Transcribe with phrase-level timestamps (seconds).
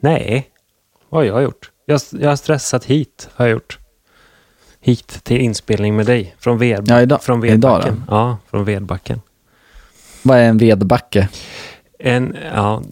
[0.00, 0.48] Nej,
[1.08, 1.70] vad har jag gjort?
[1.86, 3.78] Jag, jag har stressat hit, har jag gjort.
[4.80, 6.34] Hit till inspelning med dig.
[6.38, 8.04] Från, ved, Ja, idag- från idag Vedbacken.
[8.08, 9.20] Ja, från Vedbacken.
[10.22, 11.28] Vad är en vedbacke?
[11.98, 12.82] En, ja,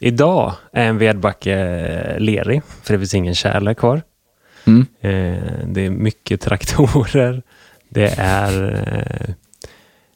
[0.00, 4.02] idag är en vedbacke eh, lerig, för det finns ingen tjäle kvar.
[4.66, 4.86] Mm.
[5.00, 7.42] Eh, det är mycket traktorer.
[7.88, 8.72] Det är
[9.26, 9.34] eh,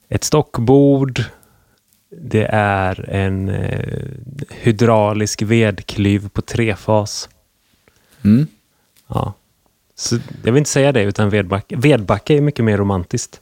[0.08, 1.22] ett stockbord.
[2.22, 4.04] Det är en eh,
[4.50, 7.28] hydraulisk vedklyv på trefas.
[8.24, 8.46] Mm.
[9.08, 9.32] Ja.
[9.94, 13.40] Så jag vill inte säga det, utan vedbacke, vedbacke är mycket mer romantiskt.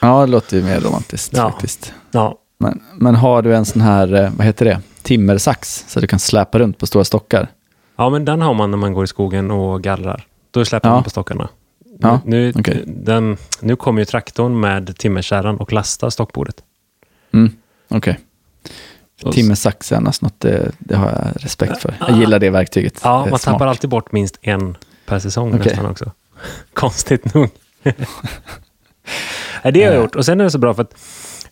[0.00, 1.50] Ja, det låter ju mer romantiskt Ja.
[1.50, 1.92] faktiskt.
[2.10, 6.06] Ja, Men, men har du en sån här, eh, vad heter det, timmersax så du
[6.06, 7.48] kan släpa runt på stora stockar?
[7.96, 10.26] ja men den har man när man går i skogen och gallrar.
[10.50, 10.94] Då släpper Ja.
[10.94, 11.48] man på stockarna.
[12.00, 12.82] Ja, nu, okej.
[12.86, 16.56] den, nu kommer ju traktorn med timmerkärran och lastar stockbordet.
[17.32, 17.52] Mm.
[17.94, 18.18] Okej.
[19.32, 21.94] Timmersax är annars något, det, det har jag respekt för.
[22.00, 23.00] Jag gillar det verktyget.
[23.04, 23.54] Ja, det man smart.
[23.54, 24.76] tappar alltid bort minst en
[25.06, 25.60] per säsong Okej.
[25.66, 26.12] nästan också.
[26.74, 27.48] Konstigt nog.
[29.62, 30.00] Det har jag Eh.
[30.00, 30.14] gjort.
[30.16, 30.94] Och sen är det så bra för att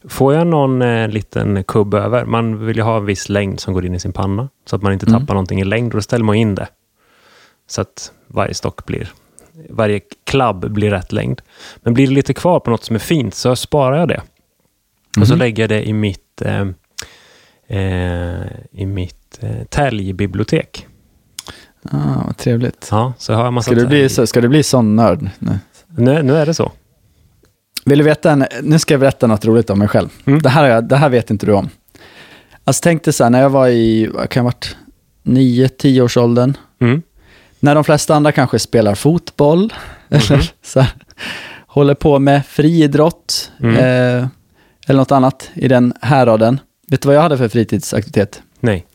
[0.09, 3.75] får jag någon eh, liten kubb över, man vill ju ha en viss längd som
[3.75, 5.21] går in i sin panna, så att man inte Mm.
[5.21, 6.69] tappar någonting i längd, och då ställer man in det.
[7.67, 9.13] Så att varje stock blir,
[9.71, 11.43] varje klabb blir rätt längd.
[11.77, 14.23] Men blir det lite kvar på något som är fint, så sparar jag det.
[15.21, 15.39] Och så Mhm.
[15.39, 16.61] lägger jag det i mitt, eh,
[17.69, 20.87] eh, i mitt eh, täljbibliotek.
[21.91, 22.89] Ah, vad trevligt.
[22.91, 25.31] Ja, så har jag massa Ska du bli, så, ska du bli sån nörd?
[25.39, 25.59] Nu?
[25.97, 26.73] Nu, nu är det så.
[27.85, 30.09] Vill du veta en, nu ska jag berätta något roligt om mig själv.
[30.25, 30.43] Mm.
[30.43, 31.69] Det, här, det här vet inte du om.
[32.65, 34.77] Alltså tänk dig så här, när jag var i, vad kan jag varit,
[35.23, 36.57] 9-10 års åldern.
[36.81, 37.03] Mm.
[37.61, 39.59] När de flesta andra kanske spelar fotboll,
[40.09, 40.21] Mhm.
[40.21, 40.93] eller så här,
[41.67, 43.77] håller på med friidrott, Mm.
[43.77, 44.27] eh,
[44.89, 46.61] eller något annat i den häraden.
[46.89, 48.43] Vet du vad jag hade för fritidsaktivitet?
[48.61, 48.87] Nej.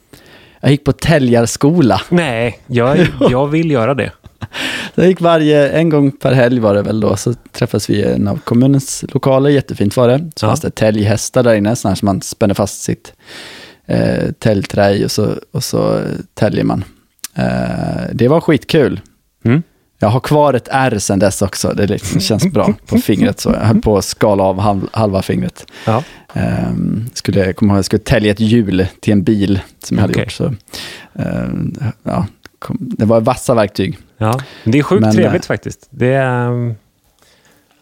[0.61, 2.01] Jag gick på täljarskola.
[2.09, 2.97] Nej, jag,
[3.29, 4.11] jag vill göra det.
[4.95, 8.03] Jag gick varje, en gång per helg var det väl då, så träffades vi i
[8.03, 10.17] en av kommunens lokaler, jättefint var det.
[10.35, 10.49] Så Ja.
[10.49, 13.13] fanns det täljhästar där inne, sådana här som man spänner fast sitt
[13.85, 16.01] eh, täljträ i och så, och så
[16.33, 16.83] täljer man.
[17.35, 19.01] Eh, det var skitkul.
[19.99, 20.07] Mm.
[20.07, 23.49] Jag har kvar ett R sen dess också, det liksom känns bra på fingret så.
[23.49, 25.65] Jag höll på att skala av halv, halva fingret.
[25.85, 26.03] Ja.
[26.69, 30.01] Um, skulle, jag kommer ihåg, jag skulle tälja ett hjul till en bil som jag
[30.01, 30.23] hade Okej.
[30.23, 30.31] gjort.
[30.31, 30.53] Så,
[31.13, 32.25] ehm, ja,
[32.59, 33.97] kom, det var vassa verktyg.
[34.17, 34.39] ja.
[34.63, 35.87] Det är sjukt Men, trevligt eh, faktiskt.
[35.89, 36.75] Det är, um,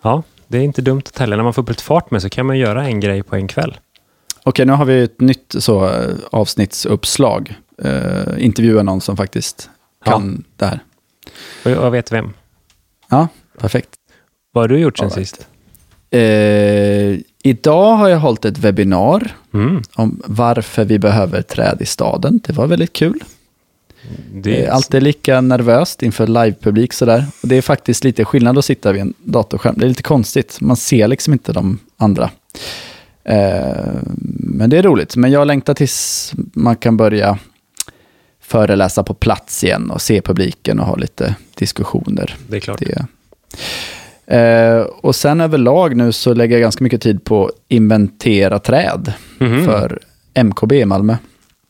[0.01, 1.35] ja, det är inte dumt att tälja.
[1.35, 3.47] När man får upp lite fart med så kan man göra en grej på en
[3.47, 3.77] kväll.
[4.43, 7.55] Okej, nu har vi ett nytt så, eh, avsnittsuppslag.
[7.85, 9.69] Uh, intervjua någon som faktiskt
[10.05, 10.11] Ja.
[10.11, 10.79] kan det här.
[11.65, 12.33] Och jag vet vem.
[13.09, 13.27] Ja,
[13.57, 13.89] perfekt.
[14.51, 15.27] Vad har du gjort sen right.
[15.27, 15.47] sist?
[16.11, 19.81] Eh, idag har jag hållit ett webbinar Mm.
[19.95, 22.39] om varför vi behöver träd i staden.
[22.43, 23.23] Det var väldigt kul.
[24.33, 27.25] Det är är alltid lika nervöst inför livepublik sådär.
[27.41, 29.75] Och det är faktiskt lite skillnad att sitta vid en datorskärm.
[29.77, 30.57] Det är lite konstigt.
[30.61, 32.29] Man ser liksom inte de andra.
[33.23, 33.93] Eh,
[34.37, 35.15] men det är roligt.
[35.15, 37.39] Men jag längtar tills man kan börja
[38.47, 42.35] föreläsa på plats igen och se publiken och ha lite diskussioner.
[42.47, 42.79] det är klart.
[42.79, 43.05] Det.
[44.27, 49.65] Eh, och sen överlag nu så lägger jag ganska mycket tid på inventera träd Mhm.
[49.65, 49.99] för
[50.33, 51.15] MKB i Malmö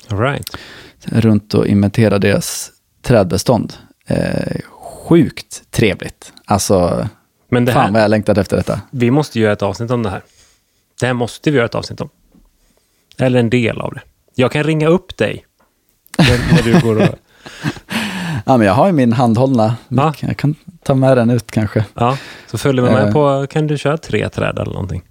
[0.07, 0.57] All right.
[1.05, 2.71] runt och inventera deras
[3.01, 3.73] trädbestånd.
[4.07, 4.57] Eh,
[5.07, 6.33] sjukt trevligt.
[6.45, 7.07] Alltså,
[7.49, 8.81] Men det fan här, vad jag längtat efter detta.
[8.91, 10.23] vi måste göra ett avsnitt om det här.
[10.99, 12.09] Det här måste vi göra ett avsnitt om.
[13.17, 14.01] Eller en del av det.
[14.35, 15.45] Jag kan ringa upp dig.
[16.17, 17.15] När, när du går och...
[18.47, 19.75] Ja, men jag har ju min handhållna.
[19.87, 20.13] Ja.
[20.19, 21.85] Jag kan ta med den ut kanske.
[21.93, 22.17] Ja,
[22.51, 23.13] så följer vi med Eh.
[23.13, 23.47] på...
[23.49, 25.01] Kan du köra tre träd eller någonting?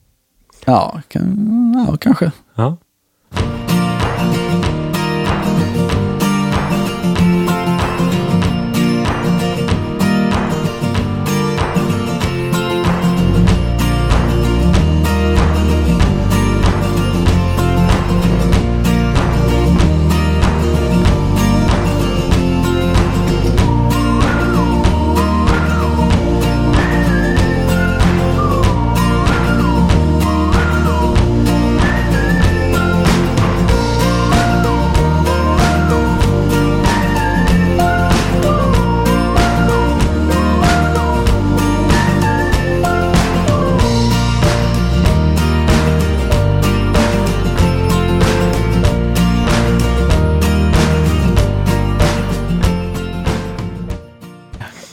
[0.65, 2.31] Ja, kan, ja kanske.
[2.55, 2.77] Ja.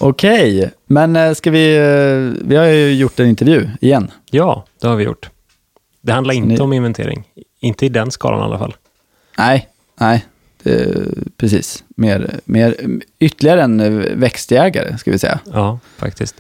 [0.02, 1.76] Okej, men eh, ska vi...
[1.78, 4.12] eh, Vi har ju gjort en intervju igen.
[4.32, 5.30] Ja, det har vi gjort.
[6.02, 7.24] Det handlar inte ni- om inventering.
[7.60, 8.76] Inte i den skalan i alla fall.
[9.38, 9.68] Nej,
[10.00, 10.26] nej.
[10.64, 10.96] det,
[11.38, 11.84] precis.
[11.96, 12.76] Mer, mer,
[13.20, 15.40] ytterligare en eh, växtjägare, ska vi säga.
[15.54, 16.36] Ja, faktiskt.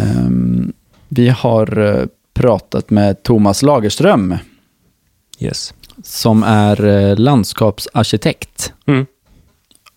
[0.00, 0.72] Um,
[1.08, 4.34] vi har pratat med Thomas Lagerström,
[5.38, 5.74] Yes.
[6.02, 9.06] som är landskapsarkitekt Mm.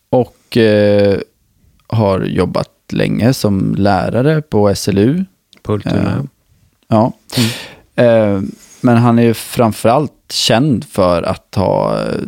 [0.10, 1.20] och eh,
[1.88, 5.26] har jobbat länge som lärare på SLU.
[5.64, 6.28] På Ultuna.
[6.88, 7.14] Ja.
[7.38, 8.36] Mm.
[8.36, 8.42] Eh,
[8.82, 12.22] men han är ju framförallt känd för att ha eh,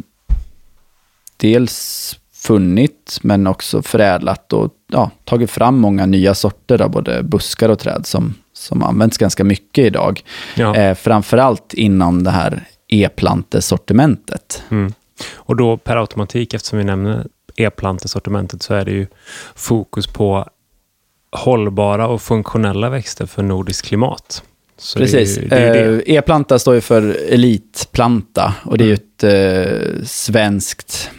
[1.37, 7.69] dels funnit men också förädlat och ja, tagit fram många nya sorter av både buskar
[7.69, 10.21] och träd som, som används ganska mycket idag.
[10.55, 10.75] Ja.
[10.75, 14.63] Eh, framförallt inom det här e-plantesortimentet.
[14.69, 14.93] Mm.
[15.33, 19.07] Och då per automatik, eftersom vi nämner e-plantesortimentet, så är det ju
[19.55, 20.47] fokus på
[21.31, 24.43] hållbara och funktionella växter för nordiskt klimat.
[24.77, 25.37] Så Precis.
[25.37, 31.09] Eh, E-planta står ju för elitplanta och det är ju ett eh, svenskt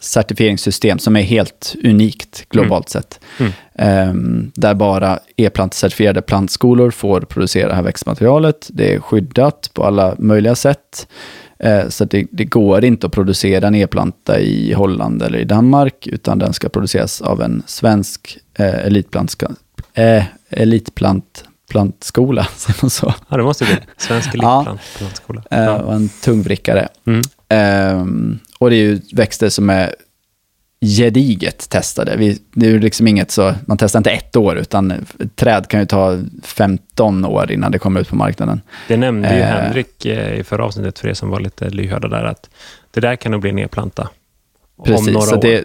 [0.00, 3.20] certifieringssystem som är helt unikt globalt sett.
[3.38, 3.52] Mm.
[3.74, 4.14] Eh,
[4.54, 8.68] där bara e-plantecertifierade plantskolor får producera det här växtmaterialet.
[8.72, 11.06] Det är skyddat på alla möjliga sätt.
[11.62, 15.44] Eh, så att det, det går inte att producera en e-planta i Holland eller i
[15.44, 19.50] Danmark, utan den ska produceras av en svensk eh, elitplantska,
[19.94, 23.14] eh, elitplant plantskola, säger man så?
[23.28, 23.80] Ja, det måste det bli.
[23.96, 24.54] Svensk Ja.
[24.58, 25.42] elitplant plantskola.
[25.50, 25.78] Eh, Ja.
[25.82, 26.88] och en tungvrickare.
[27.06, 27.22] Mm.
[27.48, 29.94] Ehm, och det är ju växter som är
[30.82, 32.16] gediget testade.
[32.16, 35.86] Vi, det är liksom inget så, man testar inte ett år, utan träd kan ju
[35.86, 38.60] ta 15 år innan det kommer ut på marknaden.
[38.88, 39.46] Det nämnde ju Eh.
[39.46, 42.50] Henrik eh, i förra avsnittet, för er som var lite lyhörda där, att
[42.90, 44.08] det där kan nog bli en e-planta.
[44.76, 45.42] om Precis, några så år.
[45.42, 45.64] det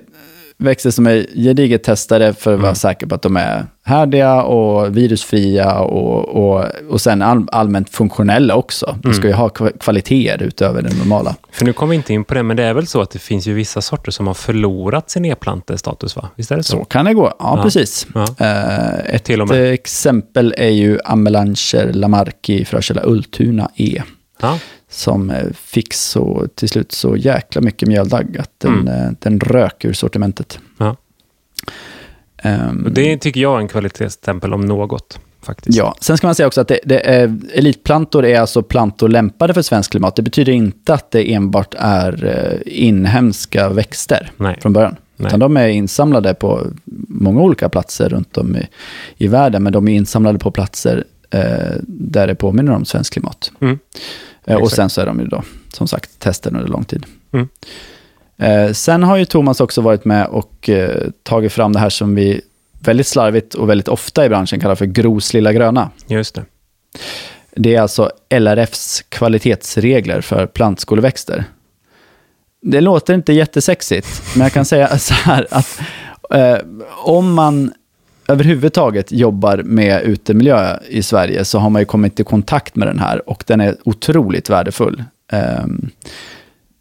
[0.60, 2.76] växter som är gediget testade för att vara Mm.
[2.76, 8.56] säker på att de är härdiga och virusfria och, och, och sen all, allmänt funktionella
[8.56, 8.98] också.
[9.04, 11.36] De ska ju ha kva- kvaliteter utöver det normala.
[11.52, 13.20] För nu kommer vi inte in på det, men det är väl så att det
[13.20, 16.30] finns ju vissa sorter som har förlorat sin e-plantestatus, va?
[16.36, 16.78] Visst är det så?
[16.78, 17.64] Så kan det gå, ja, Ja.
[17.64, 18.08] precis.
[18.14, 18.26] Ja.
[18.40, 24.02] Eh, ett exempel är ju Amelancher Lamarki Frökälla Ultuna E.
[24.42, 24.60] Ja.
[24.90, 28.88] Som eh, fick så till slut så jäkla mycket mjöldagg att den, Mm.
[28.88, 30.60] eh, den rök ur sortimentet.
[30.78, 30.96] Ja.
[32.86, 35.78] Och det tycker jag är en kvalitetsstämpel om något, faktiskt.
[35.78, 39.54] Ja, sen ska man säga också att det, det är, elitplantor är alltså plantor lämpade
[39.54, 40.16] för svenskt klimat.
[40.16, 44.58] Det betyder inte att det enbart är eh, inhemska växter Nej.
[44.62, 44.96] från början.
[45.16, 45.28] Nej.
[45.28, 46.68] Utan de är insamlade på
[47.08, 48.68] många olika platser runt om i,
[49.18, 53.52] i världen, men de är insamlade på platser eh, där det påminner om svenskt klimat.
[53.62, 53.80] Mm.
[54.48, 54.76] Eh, och Exakt.
[54.76, 57.06] sen så är de ju då, som sagt, testade under lång tid.
[57.32, 57.48] Mm.
[58.38, 62.16] Eh, sen har ju Thomas också varit med och eh, tagit fram det här som
[62.16, 62.42] vi
[62.80, 65.90] väldigt slarvigt och väldigt ofta i branschen kallar för gros lilla gröna.
[66.08, 66.46] Just det.
[67.56, 71.44] Det är alltså LRFs kvalitetsregler för plantskoleväxter.
[72.62, 75.80] Det låter inte jättesexigt, men jag kan säga så här att
[76.30, 76.58] eh,
[77.04, 77.74] om man
[78.28, 83.00] överhuvudtaget jobbar med utemiljö i Sverige så har man ju kommit i kontakt med den
[83.00, 85.04] här och den är otroligt värdefull.
[85.32, 85.90] Ehm,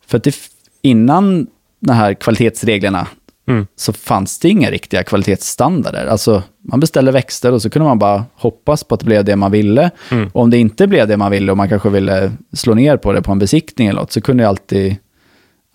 [0.06, 0.34] för att det,
[0.82, 1.46] innan
[1.80, 3.06] de här kvalitetsreglerna
[3.48, 3.66] Mm.
[3.76, 6.06] så fanns det inga riktiga kvalitetsstandarder.
[6.06, 9.36] Alltså, man beställde växter och så kunde man bara hoppas på att det blev det
[9.36, 9.90] man ville.
[10.10, 10.30] Mm.
[10.32, 13.12] Och om det inte blev det man ville och man kanske ville slå ner på
[13.12, 14.96] det på en besiktning eller något, så kunde ju alltid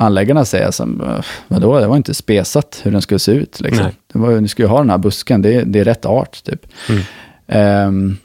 [0.01, 3.59] anläggarna säga som, "Äh, vadå, det var inte spesat hur den skulle se ut.
[3.62, 3.83] Liksom.
[3.86, 3.94] Nej.
[4.13, 6.43] Det var, ni ska ju ha den här busken, det, är- det är rätt art
[6.43, 6.65] typ.
[6.89, 7.01] Mm.
[7.48, 8.17] Ehm,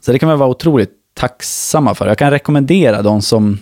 [0.00, 2.06] så det kan man vara otroligt tacksamma för.
[2.06, 3.58] Jag kan rekommendera de som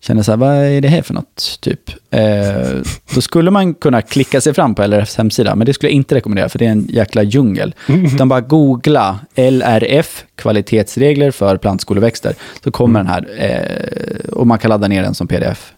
[0.00, 1.58] känner så här, vad är det här för något?
[1.60, 1.80] Typ.
[2.10, 2.80] Eh,
[3.14, 6.14] då skulle man kunna klicka sig fram på LRFs hemsida, men det skulle jag inte
[6.14, 7.74] rekommendera, för det är en jäkla djungel.
[7.88, 14.68] Utan bara googla LRF, kvalitetsregler för plantskoleväxter, så kommer den här, eh, och man kan
[14.68, 15.72] ladda ner den som pdf.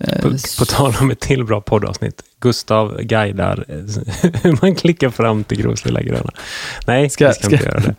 [0.00, 2.22] Eh, På, på tal om ett till bra poddavsnitt.
[2.40, 3.76] Gustav guidar eh,
[4.42, 6.30] hur man klickar fram till Gros lilla gröna.
[6.86, 7.94] Nej, Ska- vi ska, ska- inte göra det.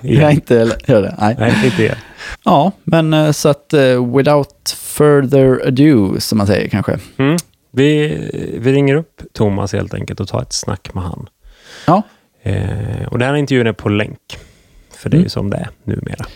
[0.00, 0.54] jag inte
[0.86, 1.14] göra det.
[1.20, 1.36] Nej.
[1.38, 1.96] Nej, inte det.
[2.44, 3.74] Ja, men eh, så att
[4.16, 6.98] without further ado, som man säger kanske.
[7.16, 7.36] Mm.
[7.70, 8.18] Vi,
[8.60, 11.26] vi ringer upp Thomas helt enkelt och tar ett snack med han.
[11.86, 12.02] Ja,
[12.46, 14.18] Eh, och den här intervjun är på länk.
[14.96, 15.30] För det är ju Mm.
[15.30, 16.26] som det är numera.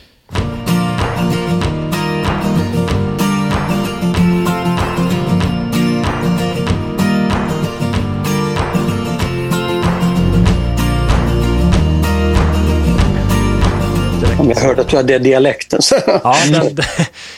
[14.39, 15.83] Jag hörde att du hade dialekten.
[15.83, 15.97] Så.
[16.07, 16.77] Ja, den,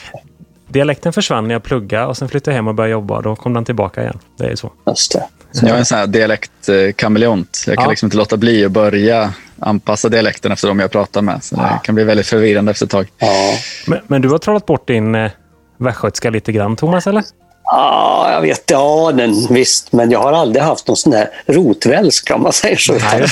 [0.67, 3.21] dialekten försvann när jag pluggade och sen flyttade jag hem och började jobba.
[3.21, 4.19] Då kom den tillbaka igen.
[4.37, 4.71] Det är så.
[4.87, 5.23] Just det.
[5.61, 7.63] Jag är en sån här dialektkameleont.
[7.67, 7.89] Jag kan Ja.
[7.89, 11.43] liksom inte låta bli att börja anpassa dialekten efter dem jag pratar med.
[11.43, 13.07] Så det kan bli väldigt förvirrande efter ett tag.
[13.17, 13.53] Ja.
[13.87, 15.31] Men, men du har trollat bort din eh,
[15.77, 17.23] västgötska lite grann, Thomas, eller?
[17.63, 18.63] Ja, jag vet.
[18.71, 19.91] Ja, den, visst.
[19.91, 22.93] Men jag har aldrig haft någon sån här rotvälska om man säger så.
[22.93, 23.27] Nej,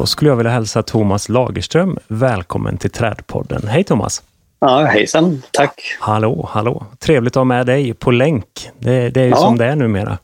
[0.00, 3.68] Då skulle jag vilja hälsa Thomas Lagerström välkommen till Trädpodden.
[3.68, 4.22] Hej Thomas!
[4.60, 5.42] Ja, hejsan.
[5.52, 5.80] Tack.
[6.00, 6.86] Hallå, hallå!
[6.98, 8.70] Trevligt att ha med dig på länk.
[8.78, 9.36] Det, det är ju Ja.
[9.36, 10.18] som det är numera.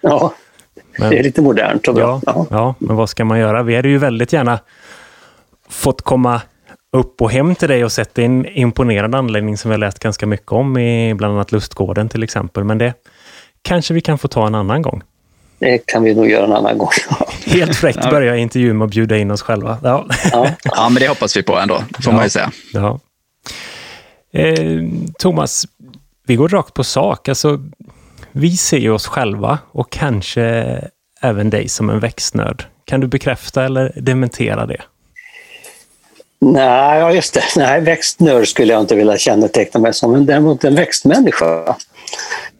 [0.00, 0.32] Ja,
[0.98, 2.20] Men- det är lite modernt och bra.
[2.26, 2.46] Ja, Ja.
[2.50, 3.62] ja, men vad ska man göra?
[3.62, 4.58] Vi hade ju väldigt gärna
[5.68, 6.40] fått komma
[6.92, 10.26] upp och hem till dig och sett en imponerande anläggning som vi har läst ganska
[10.26, 12.64] mycket om i bland annat Lustgården till exempel.
[12.64, 12.94] Men det
[13.62, 15.02] kanske vi kan få ta en annan gång.
[15.58, 16.90] Det kan vi nog göra en annan gång.
[17.46, 19.78] Helt fräckt börja intervjun med att bjuda in oss själva.
[19.82, 20.06] Ja.
[20.32, 20.50] Ja.
[20.64, 22.50] Ja, men det hoppas vi på ändå, får man ju säga.
[22.72, 23.00] ja.
[24.32, 24.56] Eh,
[25.18, 25.66] Thomas,
[26.26, 27.28] vi går rakt på sak.
[27.28, 27.58] Alltså,
[28.32, 30.44] vi ser ju oss själva och kanske
[31.20, 32.64] även dig som en växtnörd.
[32.84, 34.82] Kan du bekräfta eller dementera det?
[36.40, 37.42] Nej, ja, just det.
[37.56, 41.76] Nej, växtnörd skulle jag inte vilja känneteckna mig som, men däremot en växtmänniska.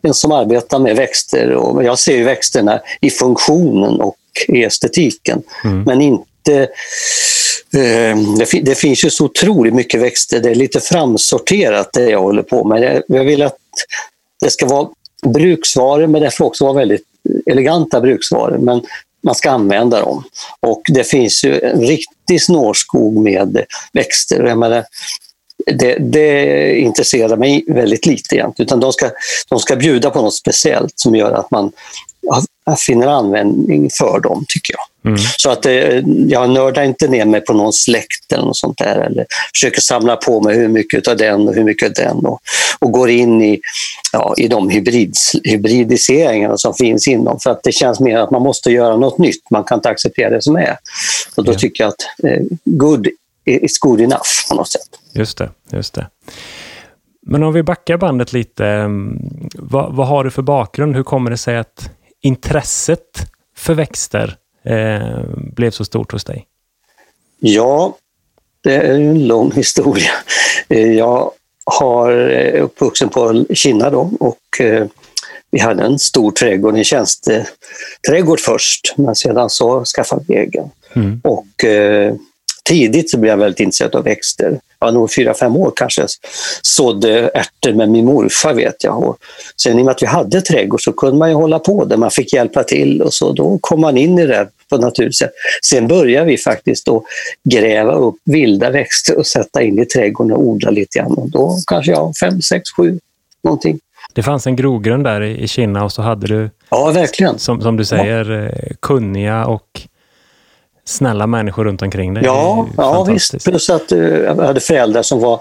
[0.03, 1.51] En som arbetar med växter.
[1.51, 4.17] Och jag ser ju växterna i funktionen och
[4.49, 5.43] i estetiken,
[5.87, 6.69] men inte...
[7.75, 10.41] Eh, det, fin- det finns ju så otroligt mycket växter.
[10.41, 12.83] Det är lite framsorterat det jag håller på med.
[12.83, 13.57] Jag, jag vill att
[14.41, 14.89] det ska vara
[15.27, 17.05] bruksvaror, men det får också vara väldigt
[17.47, 18.59] eleganta bruksvaror.
[18.59, 18.83] Men
[19.23, 20.25] man ska använda dem.
[20.61, 24.45] Och det finns ju en riktig snårskog med växter.
[24.45, 24.85] Jag menar,
[25.67, 28.67] det, det intresserar mig väldigt lite egentligen.
[28.67, 29.11] Utan de ska,
[29.49, 31.73] de ska bjuda på något speciellt som gör att man
[32.87, 35.13] finner användning för dem, tycker jag.
[35.13, 35.19] Mm.
[35.37, 35.99] Så att eh,
[36.29, 38.97] jag nördar inte ner mig på någon släkt eller något sånt där.
[38.97, 42.17] Eller försöker samla på mig hur mycket av den och hur mycket av den.
[42.17, 42.41] Och,
[42.79, 43.61] och går in i,
[44.13, 47.41] ja, i de hybrids, hybridiseringarna som finns inom.
[47.41, 49.51] För att det känns mer att man måste göra något nytt.
[49.51, 50.77] Man kan inte acceptera det som är.
[51.37, 53.09] Och då tycker jag att eh, good
[53.45, 54.89] is good enough på något sätt.
[55.19, 56.07] Just det, just det.
[57.27, 58.67] Men om vi backar bandet lite.
[58.67, 59.19] mm,
[59.55, 60.97] Vad, vad har du för bakgrund?
[60.97, 66.47] Hur kommer det sig att intresset för växter eh, blev så stort hos dig?
[67.41, 67.97] Ja,
[68.61, 70.11] det är en lång historia.
[70.69, 71.31] Eh, Jag
[71.65, 74.87] har är uppvuxen på Kina då och eh,
[75.51, 80.71] vi hade en stor trädgård, en tjänsteträdgård först, men sedan så skaffade vi egen.
[80.95, 81.21] Mm.
[81.25, 82.15] Och eh,
[82.65, 84.61] tidigt så blev jag väldigt intresserad av växter.
[84.81, 86.07] Var nog fyra, fem år kanske.
[86.63, 89.03] Sådde ärtor med min morfar vet jag.
[89.05, 89.17] Och
[89.63, 91.97] sen i och med att vi hade trädgård så kunde man ju hålla på där.
[91.97, 95.19] Man fick hjälpa till och så då kom man in i det på ett naturligt
[95.19, 95.31] sätt.
[95.65, 97.05] Sen började vi faktiskt då
[97.45, 101.13] gräva upp vilda växter och sätta in i trädgården och odla lite grann.
[101.13, 102.99] Och då kanske jag fem, sex, sju
[103.45, 103.79] någonting.
[104.15, 107.39] Det fanns en grogrund där i Kina och så hade du, Ja, verkligen.
[107.39, 109.81] som, som du säger, eh, kunniga och
[110.89, 112.25] snälla människor runt omkring dig.
[112.25, 113.45] Ja, ja visst.
[113.45, 115.41] Plus att eh, jag hade föräldrar som var,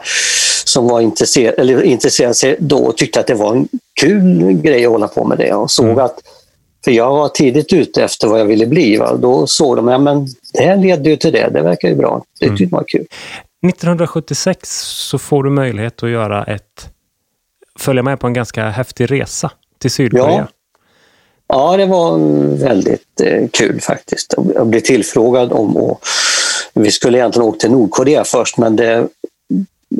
[0.65, 3.67] som var intresserade, eller intresserade sig då och tyckte att det var en
[4.01, 5.53] kul grej att hålla på med det.
[5.53, 5.99] Och såg Mm.
[5.99, 6.15] att,
[6.85, 8.97] för jag var tidigt ute efter vad jag ville bli.
[8.97, 9.15] Va?
[9.17, 12.23] Då såg de, ja men det här leder ju till det, det verkar ju bra.
[12.39, 12.57] Det Mm.
[12.57, 13.05] tyckte de var kul.
[13.67, 16.89] 1976 så får du möjlighet att göra ett,
[17.79, 20.31] följa med på en ganska häftig resa till Sydkorea.
[20.31, 20.47] Ja,
[21.77, 22.17] det var
[22.57, 24.33] väldigt eh, kul faktiskt.
[24.55, 25.99] Jag blev tillfrågad om att...
[26.73, 29.07] Vi skulle egentligen åka till Nordkorea först, men det,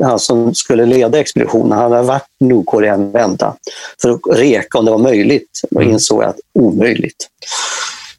[0.02, 3.56] han som skulle leda expeditionen, han hade varit i Nordkorea en vända
[4.02, 5.94] för att reka om det var möjligt och Mm.
[5.94, 7.28] insåg att omöjligt.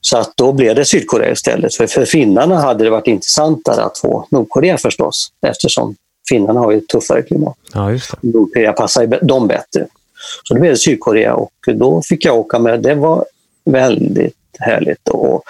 [0.00, 1.74] Så att då blev det Sydkorea istället.
[1.74, 5.94] För, för finnarna hade det varit intressantare att få Nordkorea förstås, eftersom
[6.28, 7.56] finnarna har ju ett tuffare klimat.
[7.74, 7.98] Ja.
[8.20, 9.86] Nordkorea passar dem bättre.
[10.42, 12.80] Så det blev det Sydkorea och då fick jag åka med.
[12.80, 13.24] Det var
[13.64, 15.42] väldigt härligt att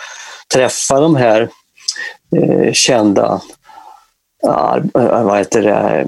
[0.54, 1.48] träffa de här
[2.36, 3.40] eh, kända
[4.46, 6.06] eh, vad heter det,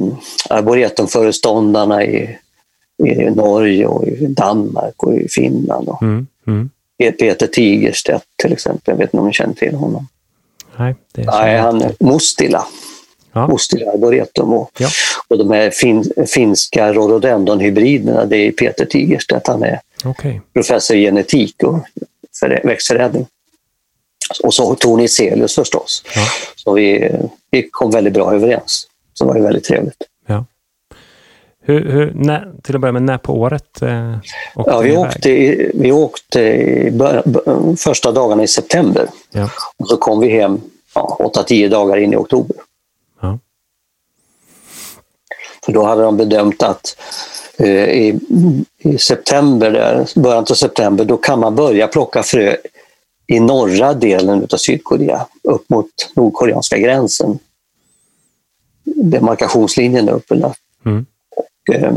[0.50, 2.38] arboretumföreståndarna i,
[3.04, 5.88] i Norge och i Danmark och i Finland.
[5.88, 6.70] Och Mm, mm.
[7.18, 10.08] Peter Tigerstedt till exempel, jag vet inte om ni känner till honom.
[10.76, 12.66] Nej, det Nej, han är Mustila.
[13.32, 13.40] Ja.
[13.42, 14.52] Arboretum.
[14.52, 14.88] Och, Ja.
[15.28, 19.46] och de här fin, finska rhododendronhybriderna, det är Peter Tigerstedt.
[19.46, 20.40] Han är Okej.
[20.52, 21.78] professor i genetik och
[22.40, 23.26] för, växtförädling.
[24.42, 26.02] Och så Tony Celius förstås.
[26.14, 26.24] Ja.
[26.56, 27.10] Så vi,
[27.50, 28.86] vi kom väldigt bra överens.
[29.14, 30.02] Så det var ju väldigt trevligt.
[30.26, 30.44] Ja.
[31.62, 34.16] Hur, hur, när, till att börja med, när på året eh,
[34.56, 39.50] åkte Ja, vi, åkte, i- vi åkte i bör, bör, första dagarna i september Ja.
[39.76, 40.60] och så kom vi hem
[40.94, 42.56] ja, 8-10 dagar in i oktober.
[43.20, 43.38] Ja.
[45.70, 46.96] För då hade de bedömt att
[47.58, 48.18] eh, i,
[48.78, 52.56] i september, där, början av september, då kan man börja plocka frö
[53.26, 57.38] i norra delen av Sydkorea, upp mot nordkoreanska gränsen.
[58.84, 60.34] Demarkationslinjen där uppe.
[60.34, 60.52] Där.
[60.86, 61.06] Mm.
[61.36, 61.94] Och, eh,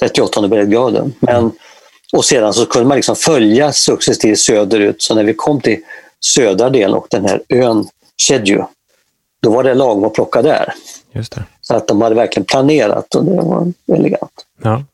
[0.00, 1.12] 38 breddgraden.
[1.20, 1.52] Men,
[2.12, 5.80] och sedan så kunde man liksom följa successivt söderut, så när vi kom till
[6.20, 7.88] södra delen och den här ön
[8.28, 8.62] Jeju,
[9.42, 10.74] då var det lagom att plocka där.
[11.12, 11.44] Just det.
[11.70, 14.46] Så att de hade verkligen planerat och det var elegant.
[14.62, 14.84] Ja.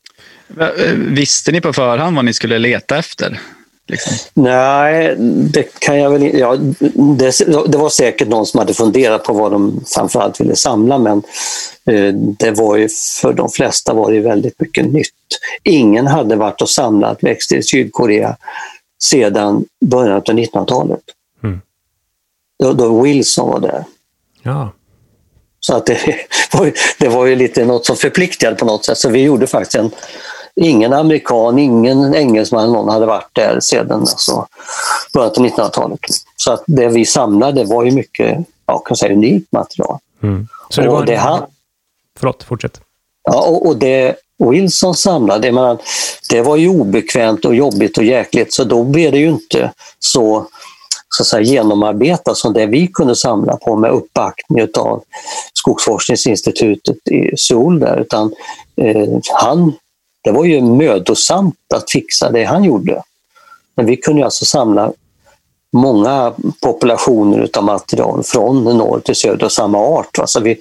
[0.61, 3.41] Eh, Visste ni på förhand vad ni skulle leta efter?
[3.89, 4.13] Liksom?
[4.35, 5.15] Nej,
[5.53, 6.39] det kan jag väl inte...
[6.39, 6.57] Ja,
[7.19, 7.33] det,
[7.69, 11.23] det var säkert någon som hade funderat på vad de framförallt ville samla, men
[11.91, 12.89] eh, det var ju,
[13.21, 15.11] för de flesta var det väldigt mycket nytt.
[15.63, 18.37] Ingen hade varit och samlat växter i Sydkorea
[19.03, 21.01] sedan början av 1900-talet.
[21.43, 21.61] Mm.
[22.63, 23.85] Då, då Wilson var där.
[24.43, 24.73] ja.
[25.61, 25.99] Så att det,
[26.53, 28.99] var, ju- det var ju lite något som förpliktigade på något sätt.
[28.99, 29.91] Så vi gjorde faktiskt en...
[30.61, 34.47] Ingen amerikan, ingen engelsman, någon hade varit där sedan alltså,
[35.13, 36.01] början av 1900-talet.
[36.37, 39.99] Så att det vi samlade var ju mycket, ja, kan säga, unikt material.
[40.23, 40.49] Mm.
[40.71, 41.19] Så det och, var det en...
[41.21, 41.43] han,
[42.19, 42.81] Förlåt, fortsätt.
[43.23, 44.17] ja, och, och det
[44.51, 45.79] Wilson samlade, menar,
[46.31, 50.47] det var ju obekvämt och jobbigt och jäkligt, så då blev det ju inte så
[51.09, 55.03] så att säga, genomarbetat som det vi kunde samla på med uppbackning av
[55.55, 57.81] Skogsforskningsinstitutet i Seoul.
[57.81, 58.35] Där, utan,
[58.77, 59.73] eh, han,
[60.25, 63.03] det var ju mödosamt att fixa det han gjorde.
[63.77, 64.93] Men vi kunde alltså samla
[65.73, 66.33] många
[66.63, 70.19] populationer av material från norr till söder av samma art.
[70.19, 70.59] Alltså vi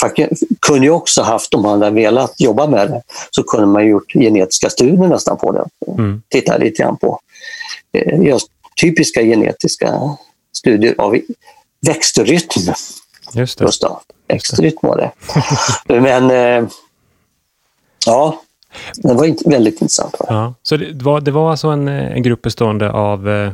[0.00, 3.86] faktiskt kunde ju också haft, om man hade velat jobba med det, så kunde man
[3.86, 5.92] gjort genetiska studier nästan på det.
[5.92, 6.22] Mm.
[6.28, 7.20] Titta lite grann på
[7.92, 8.48] eh, just
[8.80, 10.16] typiska genetiska
[10.56, 11.16] studier av
[11.86, 12.72] växtrytm.
[13.34, 13.64] Just det.
[13.64, 13.84] Just.
[14.28, 15.10] Växtrytm var det.
[16.00, 16.68] Men eh,
[18.06, 18.40] ja,
[18.94, 20.14] det var väldigt intressant.
[20.18, 20.54] Ja.
[20.62, 23.28] Så det var, det var alltså en, eh, en grupp bestående av...
[23.28, 23.52] eh,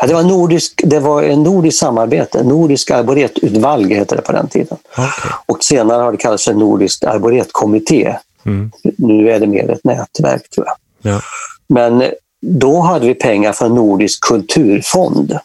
[0.00, 4.48] Ja, det, var nordisk, det var en nordisk samarbete, Nordisk arboretutvalg hette det på den
[4.48, 4.76] tiden.
[4.92, 5.32] Okej.
[5.46, 8.16] Och senare har det kallats för Nordisk arboretkommitté.
[8.46, 8.72] Mm.
[8.98, 10.76] Nu är det mer ett nätverk tror jag.
[11.12, 11.20] Ja.
[11.68, 12.02] Men
[12.40, 15.38] då hade vi pengar från Nordisk kulturfond.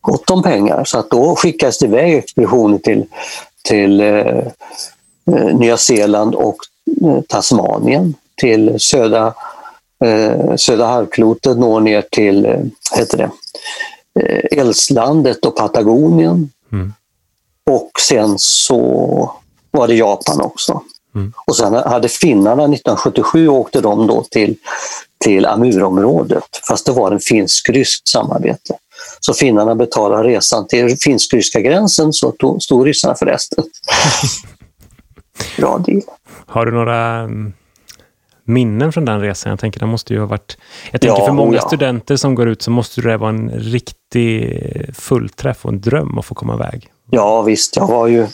[0.00, 3.06] Gott om pengar, så att då skickades det iväg expeditioner till,
[3.64, 4.38] till eh,
[5.26, 6.56] eh, Nya Zeeland och
[7.02, 9.34] eh, Tasmanien, till södra,
[10.04, 12.60] eh, södra halvklotet, når ner till eh,
[12.96, 13.30] heter det,
[14.20, 16.50] eh, Elslandet och Patagonien.
[16.72, 16.92] Mm.
[17.70, 19.32] Och sen så
[19.70, 20.82] var det Japan också.
[21.14, 21.32] Mm.
[21.46, 24.56] Och sen hade finnarna 1977 åkte de då till,
[25.24, 28.74] till Amurområdet, fast det var en finsk-ryskt samarbete.
[29.20, 33.64] Så finnarna betalade resan till finsk-ryska gränsen så tog- stod ryssarna för resten.
[35.56, 36.02] Bra deal.
[36.46, 37.52] Har du några mm,
[38.44, 39.50] minnen från den resan?
[39.50, 40.56] Jag tänker det måste ju ha varit...
[40.90, 41.62] Jag tänker Ja, för många ja.
[41.66, 44.54] studenter som går ut så måste det vara en riktig
[44.94, 46.88] fullträff och en dröm att få komma iväg.
[47.10, 48.26] Ja visst, jag var ju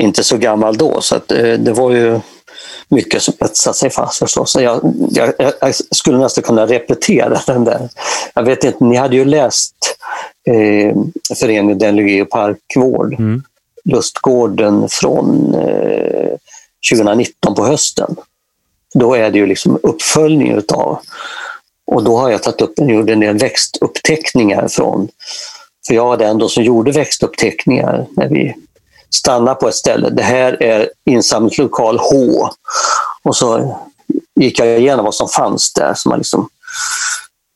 [0.00, 2.20] inte så gammal då så att, eh, det var ju
[2.88, 4.52] mycket som etsade sig fast förstås.
[4.52, 7.88] Så jag, jag, jag skulle nästan kunna repetera den där.
[8.34, 9.74] Jag vet inte, ni hade ju läst
[10.48, 10.96] eh,
[11.38, 13.42] Föreningen Dendrologi och parkvård, Mm.
[13.84, 16.30] Lustgården från eh,
[16.90, 18.16] 2019 på hösten.
[18.94, 20.98] Då är det ju liksom uppföljning utav
[21.86, 25.08] och då har jag tagit upp gjort en del växtuppteckningar från
[25.86, 28.54] för jag var den då som gjorde växtuppteckningar när vi
[29.14, 30.10] stannade på ett ställe.
[30.10, 32.48] Det här är insamlingslokal H.
[33.22, 33.78] Och så
[34.40, 36.48] gick jag igenom vad som fanns där så man liksom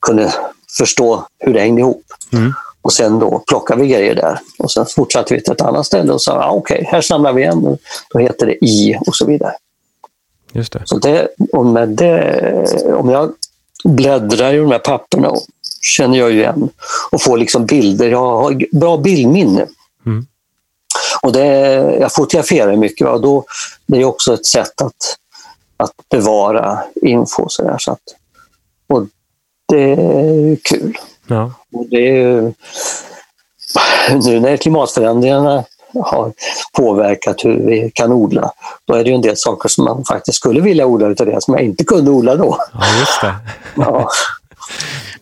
[0.06, 0.34] kunde
[0.78, 2.04] förstå hur det hängde ihop.
[2.32, 2.52] Mm.
[2.82, 4.40] Och sen då plockade vi grejer där.
[4.58, 7.42] Och sen fortsatte vi till ett annat ställe och sa ah, okej, här samlar vi
[7.42, 7.78] igen.
[8.10, 9.52] Då heter det I och så vidare.
[10.52, 10.82] Just det.
[10.84, 13.32] Så det, och med det, om jag
[13.84, 15.42] bläddrar i de här papperna och
[15.80, 16.68] känner jag ju igen
[17.10, 18.08] och får liksom bilder.
[18.08, 19.66] Jag har bra bildminne.
[20.06, 20.26] Mm.
[21.22, 21.46] Och det,
[22.00, 23.44] jag fotograferar mycket och då,
[23.86, 25.16] det är också ett sätt att,
[25.76, 27.48] att bevara info.
[27.48, 28.00] Så där, så att,
[28.88, 29.06] och
[29.68, 30.98] det är kul.
[31.26, 31.52] Ja.
[31.72, 32.54] Och det är
[34.24, 35.64] nu när klimatförändringarna
[36.04, 36.32] har
[36.72, 38.50] påverkat hur vi kan odla,
[38.84, 41.54] då är det en del saker som man faktiskt skulle vilja odla utav det som
[41.54, 42.58] jag inte kunde odla då.
[42.72, 43.34] ja, just det.
[43.76, 44.08] Ja,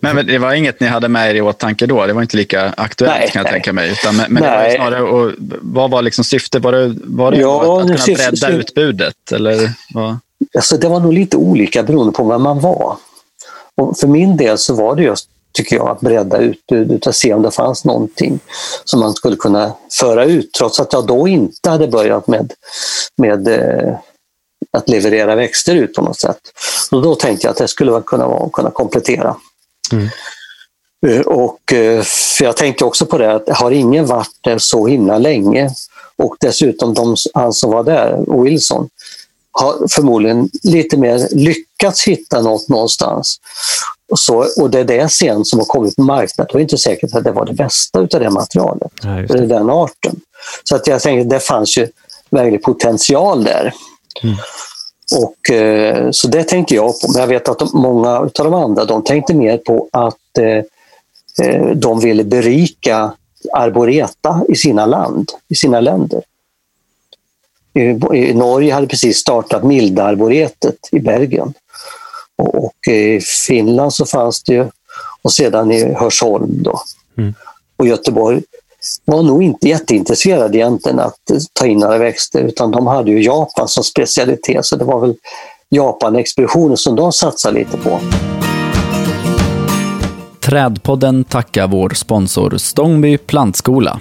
[0.01, 2.07] Men, men det var inget ni hade med er i åtanke då?
[2.07, 3.53] Det var inte lika aktuellt Nej, kan jag nej.
[3.53, 3.93] tänka mig.
[3.93, 6.63] Utan, men men det var snarare, och, vad var liksom syftet?
[6.63, 9.33] Var det, var det Ja, att nu kunna bredda utbudet?
[9.33, 10.19] Eller vad?
[10.55, 12.97] alltså det var nog lite olika beroende på vem man var.
[13.77, 17.35] Och för min del så var det just, tycker jag, att bredda utbudet och se
[17.35, 18.41] om det fanns någonting
[18.85, 22.53] som man skulle kunna föra ut, trots att jag då inte hade börjat med,
[23.17, 23.95] med eh,
[24.73, 26.41] att leverera växter ut på något sätt.
[26.91, 29.37] Och då tänkte jag att det skulle kunna, vara, kunna komplettera.
[29.93, 30.09] Mm.
[31.07, 34.87] Eh, och, eh, för jag tänkte också på det, att har ingen varit där så
[34.87, 35.71] himla länge
[36.17, 38.89] och dessutom de, han som var där, Wilson,
[39.53, 43.37] har förmodligen lite mer lyckats hitta något någonstans.
[44.11, 46.51] Och, så, och det är det sen som har kommit på marknaden.
[46.53, 48.93] Det är inte säkert att det var det bästa av det materialet.
[49.03, 49.47] Ja, det.
[49.47, 50.17] den arten.
[50.65, 51.89] Så att jag tänkte att det fanns ju
[52.31, 53.75] verklig potential där.
[54.23, 54.37] Mm.
[55.17, 57.13] Och, eh, så det tänkte jag på.
[57.13, 60.65] Men jag vet att många av de andra de tänkte mer på att eh,
[61.47, 63.13] eh, de ville berika
[63.53, 66.23] arboreta i sina land, i sina länder.
[67.75, 67.81] I,
[68.13, 71.55] i Norge hade precis startat mildarboretet i Bergen.
[72.37, 74.67] Och, och, i Finland så fanns det ju,
[75.23, 76.81] och sedan i Hörsholm då.
[77.19, 77.35] Mm.
[77.77, 78.43] Och Göteborg
[79.05, 83.23] var nog inte jätteintresserade egentligen att eh, ta in några växter utan de hade ju
[83.23, 85.15] Japan som specialitet så det var väl
[85.69, 88.01] Japan-expeditionen som de satsade lite på.
[90.41, 94.01] Trädpodden tackar vår sponsor Stångby plantskola.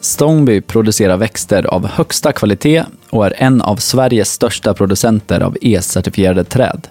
[0.00, 6.44] Stångby producerar växter av högsta kvalitet och är en av Sveriges största producenter av E-certifierade
[6.44, 6.88] träd.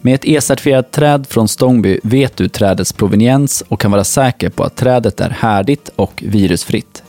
[0.00, 4.64] Med ett E-certifierat träd från Stångby vet du trädets proveniens och kan vara säker på
[4.64, 7.02] att trädet är härdigt och virusfritt.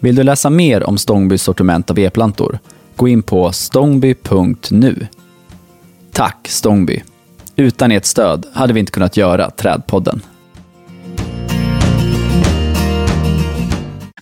[0.00, 2.58] Vill du läsa mer om Stångbys sortiment av e-plantor?
[2.96, 5.06] Gå in på stångby.nu.
[6.12, 7.02] Tack Stångby!
[7.56, 10.22] Utan ert stöd hade vi inte kunnat göra Trädpodden.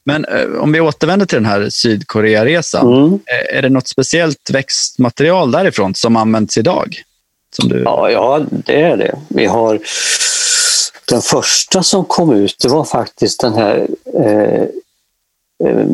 [0.04, 2.92] Men eh, om vi återvänder till den här Sydkorearesan.
[2.92, 3.14] Mm.
[3.14, 7.02] eh, Är det något speciellt växtmaterial därifrån som används idag?
[7.56, 7.82] Som du...
[7.82, 9.18] Ja, ja, det är det.
[9.28, 9.80] Vi har
[11.08, 14.62] den första som kom ut, det var faktiskt den här eh,
[15.64, 15.87] eh,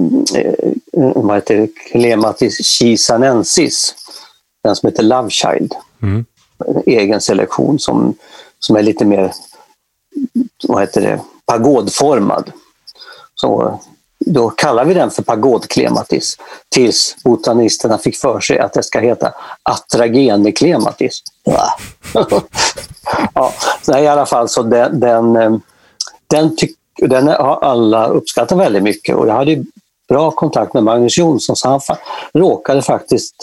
[1.14, 1.68] vad heter?
[1.90, 3.94] Clematis chisanensis.
[4.64, 5.74] Den som heter Love Child.
[6.02, 6.24] Mm.
[6.66, 8.14] En egen selektion som,
[8.58, 9.32] som är lite mer
[10.68, 11.20] vad heter det?
[11.46, 12.52] pagodformad.
[13.34, 13.80] Så,
[14.18, 16.38] då kallar vi den för pagodklematis
[16.68, 21.22] tills botanisterna fick för sig att det ska heta atrageneklematis.
[21.44, 21.76] Ja.
[23.82, 25.56] så I alla fall, så den, den, eh,
[26.26, 29.64] den, tyck, den har alla uppskattat väldigt mycket och jag hade
[30.08, 31.98] bra kontakt med Magnus Jonsson så han fa
[32.34, 33.34] råkade faktiskt,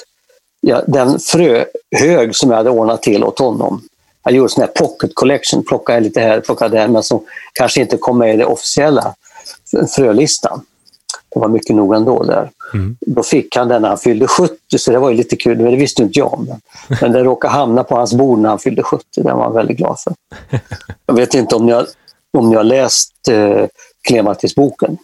[0.61, 3.81] ja, den fröhög som jag hade ordnat till åt honom,
[4.23, 7.97] jag gjorde sån här pocket collection, plockade lite här, plockade där, men som kanske inte
[7.97, 9.15] kom med i den officiella
[9.95, 10.61] frölistan.
[11.29, 12.49] Det var mycket nog ändå där.
[12.73, 12.97] Mm.
[13.01, 15.57] Då fick han den när han fyllde 70, så det var ju lite kul.
[15.57, 16.45] Men det visste inte jag.
[16.47, 16.61] Men,
[17.01, 19.03] men det råkade hamna på hans bord när han fyllde 70.
[19.15, 20.13] Den var han väldigt glad för.
[21.05, 21.85] Jag vet inte om ni har,
[22.37, 23.65] om ni har läst eh,
[24.07, 24.97] Klematis-boken.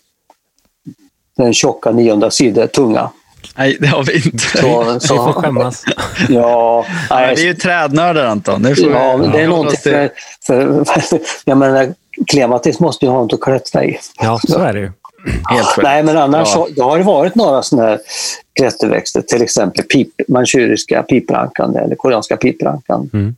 [1.38, 3.10] Den tjocka 900 sidor tunga.
[3.58, 4.38] Nej, det har vi inte.
[4.38, 5.84] Så, Vi får skämmas.
[6.30, 8.64] Ja, nej, vi är ju trädnördar Anton.
[8.64, 10.10] Får vi ja, men det är någonting till-
[10.48, 11.94] för, för jag menar,
[12.28, 13.98] Klematis måste ju ha något att klättra i.
[14.22, 14.92] Ja, så är det ju.
[15.50, 15.84] Helt själv.
[15.84, 16.68] Nej, men annars Ja.
[16.76, 18.00] så, har det varit några sådana här
[18.60, 23.10] klätterväxter, till exempel pip, manchuriska piprankan eller koreanska piprankan.
[23.14, 23.36] Mm.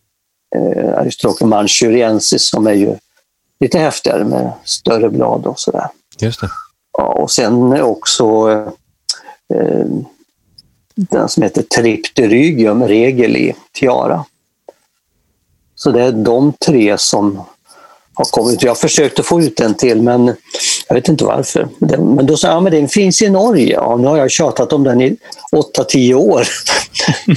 [0.56, 2.96] Eh, Aristoteles manchuriensis som är ju
[3.60, 5.88] lite häftigare med större blad och sådär.
[6.20, 6.50] Just det.
[6.98, 8.50] Ja, och sen också
[9.54, 9.86] eh,
[10.96, 14.26] den som heter Tripterygium regel i tiara.
[15.76, 17.42] Så det är de tre som
[18.20, 18.64] har kommit.
[18.64, 20.36] Jag försökte få ut en till men
[20.88, 21.68] jag vet inte varför.
[22.00, 23.74] Men då sa jag, ja, men den finns i Norge.
[23.74, 25.18] Ja, nu har jag tjatat om den i
[25.78, 26.48] 8-10 år.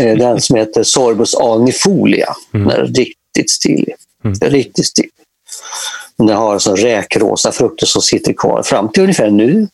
[0.00, 2.34] Eh, den som heter Sorbus alnifolia.
[2.50, 3.94] Den är riktigt stilig.
[4.24, 4.38] Mm.
[4.40, 5.10] Riktigt stilig.
[6.18, 9.68] Den har alltså räkrosa frukter som sitter kvar fram till ungefär nu.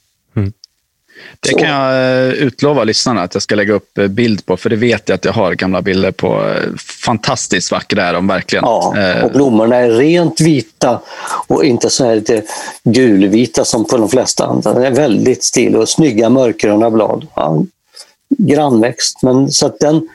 [1.41, 4.71] Det kan jag eh, utlova lyssnarna att jag ska lägga upp eh, bild på, för
[4.71, 6.27] det vet jag att jag har gamla bilder på.
[6.27, 8.65] Eh, Fantastiskt vackra är de verkligen.
[8.65, 11.01] Ja, och blommorna är rent vita
[11.47, 12.43] och inte så här lite
[12.85, 14.73] gulvita som på de flesta andra.
[14.75, 17.27] Den är väldigt stilig och snygga mörkgröna blad.
[17.35, 17.63] Ja,
[18.39, 19.23] grannväxt.
[19.23, 20.09] Men så att den,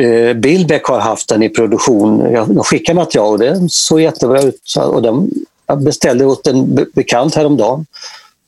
[0.00, 2.32] eh, Billbeck har haft den i produktion.
[2.32, 4.60] Jag, de skickar material och det såg jättebra ut.
[4.64, 5.30] Så, och den,
[5.66, 7.86] jag beställde åt en be- bekant häromdagen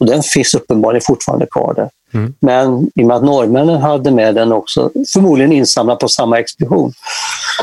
[0.01, 1.91] och den finns uppenbarligen fortfarande kvar där.
[2.15, 2.35] Mm.
[2.41, 6.93] Men i och med att norrmännen hade med den också, förmodligen insamlad på samma expedition,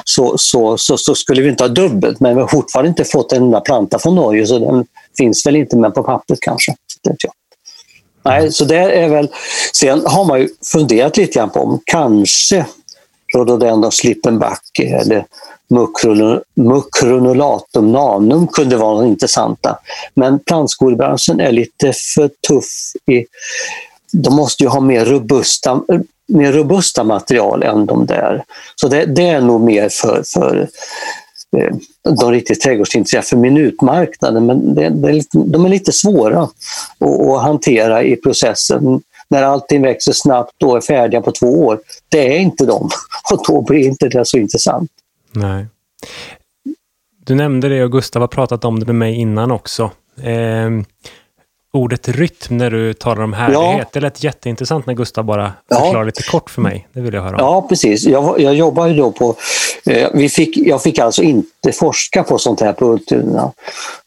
[0.03, 2.19] så, så, så, så skulle vi inte ha dubbelt.
[2.19, 4.85] Men vi har fortfarande inte fått en enda planta från Norge, så den
[5.17, 6.75] finns väl inte med på pappret kanske.
[7.03, 7.33] Det vet jag.
[8.23, 9.29] Nej, så det är väl...
[9.73, 12.65] Sen har man ju funderat lite grann på om kanske
[13.35, 15.25] Rhododendron slippenback eller
[16.55, 19.79] Mukronulatum nanum kunde vara intressanta.
[20.13, 22.91] Men plantskolebranschen är lite för tuff.
[23.11, 23.25] I,
[24.11, 25.81] de måste ju ha mer robusta
[26.27, 28.43] mer robusta material än de där.
[28.75, 30.69] Så det, det är nog mer för, för
[31.57, 31.75] eh,
[32.17, 36.51] de riktigt trädgårdsintresserade för minutmarknaden, men det, det är lite, de är lite svåra att,
[37.01, 39.01] att hantera i processen.
[39.29, 41.79] När allting växer snabbt och är färdiga på två år.
[42.09, 42.89] Det är inte de
[43.33, 44.91] och då blir inte det så intressant.
[45.37, 45.65] Nej.
[47.25, 49.91] Du nämnde det och Gustav har pratat om det med mig innan också.
[50.23, 50.69] Eh,
[51.73, 53.77] ordet rytm när du talar om härlighet.
[53.77, 53.85] Ja.
[53.93, 56.03] Det lät jätteintressant när Gustav bara förklarade ja.
[56.03, 56.87] lite kort för mig.
[56.93, 57.39] Det vill jag höra om.
[57.39, 58.05] Ja, precis.
[58.05, 59.35] Jag, jag jobbar ju då på...
[59.85, 63.51] Eh, vi fick, jag fick alltså inte forska på sånt här på Ultuna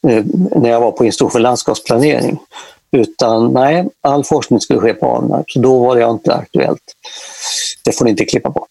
[0.08, 0.24] eh,
[0.56, 2.38] när jag var på Institut för landskapsplanering.
[2.92, 6.82] Utan nej, all forskning skulle ske på Alnarp, så då var det inte aktuellt.
[7.84, 8.68] Det får ni inte klippa bort.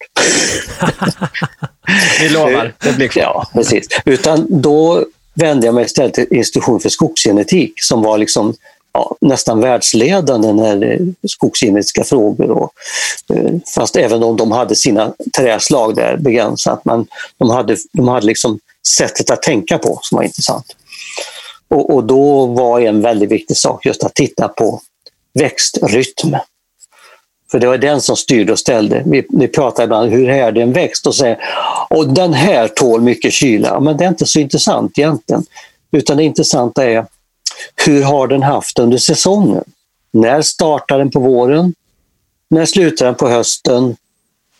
[2.20, 3.22] Vi lovar, det blir kvar.
[3.22, 3.86] Ja, precis.
[4.04, 5.04] Utan då
[5.34, 8.54] vände jag mig istället till Institution för skogsgenetik som var liksom
[8.92, 12.50] ja, nästan världsledande när det skogsgenetiska frågor.
[12.50, 12.72] Och,
[13.34, 17.06] eh, fast även om de hade sina träslag där begränsat, men
[17.38, 18.58] de hade, de hade liksom
[18.98, 20.66] sättet att tänka på som var intressant.
[21.68, 24.80] Och, och då var en väldigt viktig sak just att titta på
[25.34, 26.36] växtrytm.
[27.50, 29.02] För det var den som styrde och ställde.
[29.06, 31.38] Vi, vi pratar ibland hur är det en växt och säger
[31.90, 33.80] och den här tål mycket kyla.
[33.80, 35.44] Men det är inte så intressant egentligen.
[35.92, 37.06] Utan det intressanta är
[37.86, 39.64] hur har den haft under säsongen?
[40.12, 41.74] När startar den på våren?
[42.50, 43.96] När slutar den på hösten?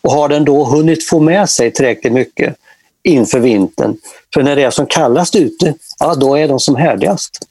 [0.01, 2.55] Och har den då hunnit få med sig tillräckligt mycket
[3.03, 3.97] inför vintern?
[4.33, 7.47] För när det är som kallast ute, ja då är de som härdigast.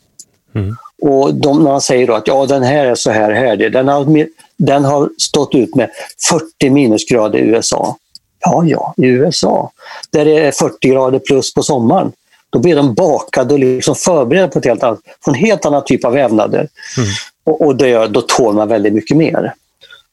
[0.54, 0.76] Mm.
[1.02, 3.88] Och de, när man säger då att ja, den här är så här härdig, den
[3.88, 4.26] har,
[4.60, 5.90] den har stått ut med
[6.28, 7.96] 40 minusgrader i USA.
[8.40, 9.70] Ja, ja, i USA,
[10.10, 12.12] där det är 40 grader plus på sommaren,
[12.50, 15.84] då blir de bakade och liksom förberedda på, ett helt annat, på en helt annan
[15.84, 16.68] typ av vävnader.
[16.96, 17.10] Mm.
[17.44, 19.54] Och, och det, då tål man väldigt mycket mer.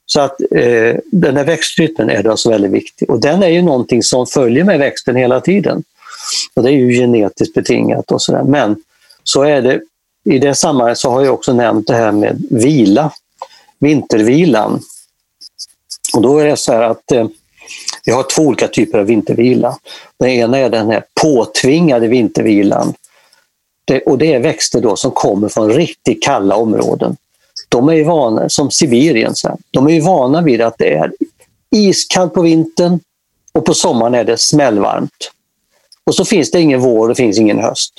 [0.06, 4.02] Så att eh, den här växtrytmen är alltså väldigt viktig och den är ju någonting
[4.02, 5.82] som följer med växten hela tiden.
[6.54, 8.42] Och Det är ju genetiskt betingat och sådär.
[8.42, 8.76] Men
[9.24, 9.80] så är det,
[10.24, 13.12] i det sammanhanget så har jag också nämnt det här med vila,
[13.78, 14.80] vintervilan.
[16.14, 17.26] Och då är det så här att eh,
[18.04, 19.78] vi har två olika typer av vintervila.
[20.18, 22.94] Den ena är den här påtvingade vintervilan.
[23.84, 27.16] Det, och det är växter då som kommer från riktigt kalla områden.
[27.68, 29.56] De är ju vana, som Sibirien, så här.
[29.70, 31.12] de är ju vana vid att det är
[31.70, 33.00] iskallt på vintern
[33.52, 35.30] och på sommaren är det smällvarmt.
[36.04, 37.92] Och så finns det ingen vår och det finns ingen höst.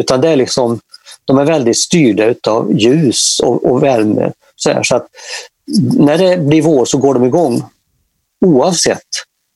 [0.00, 0.80] Utan det är liksom,
[1.24, 4.32] de är väldigt styrda av ljus och, och värme.
[4.56, 5.06] Så, här, så att
[5.98, 7.64] när det blir vår så går de igång
[8.44, 9.00] oavsett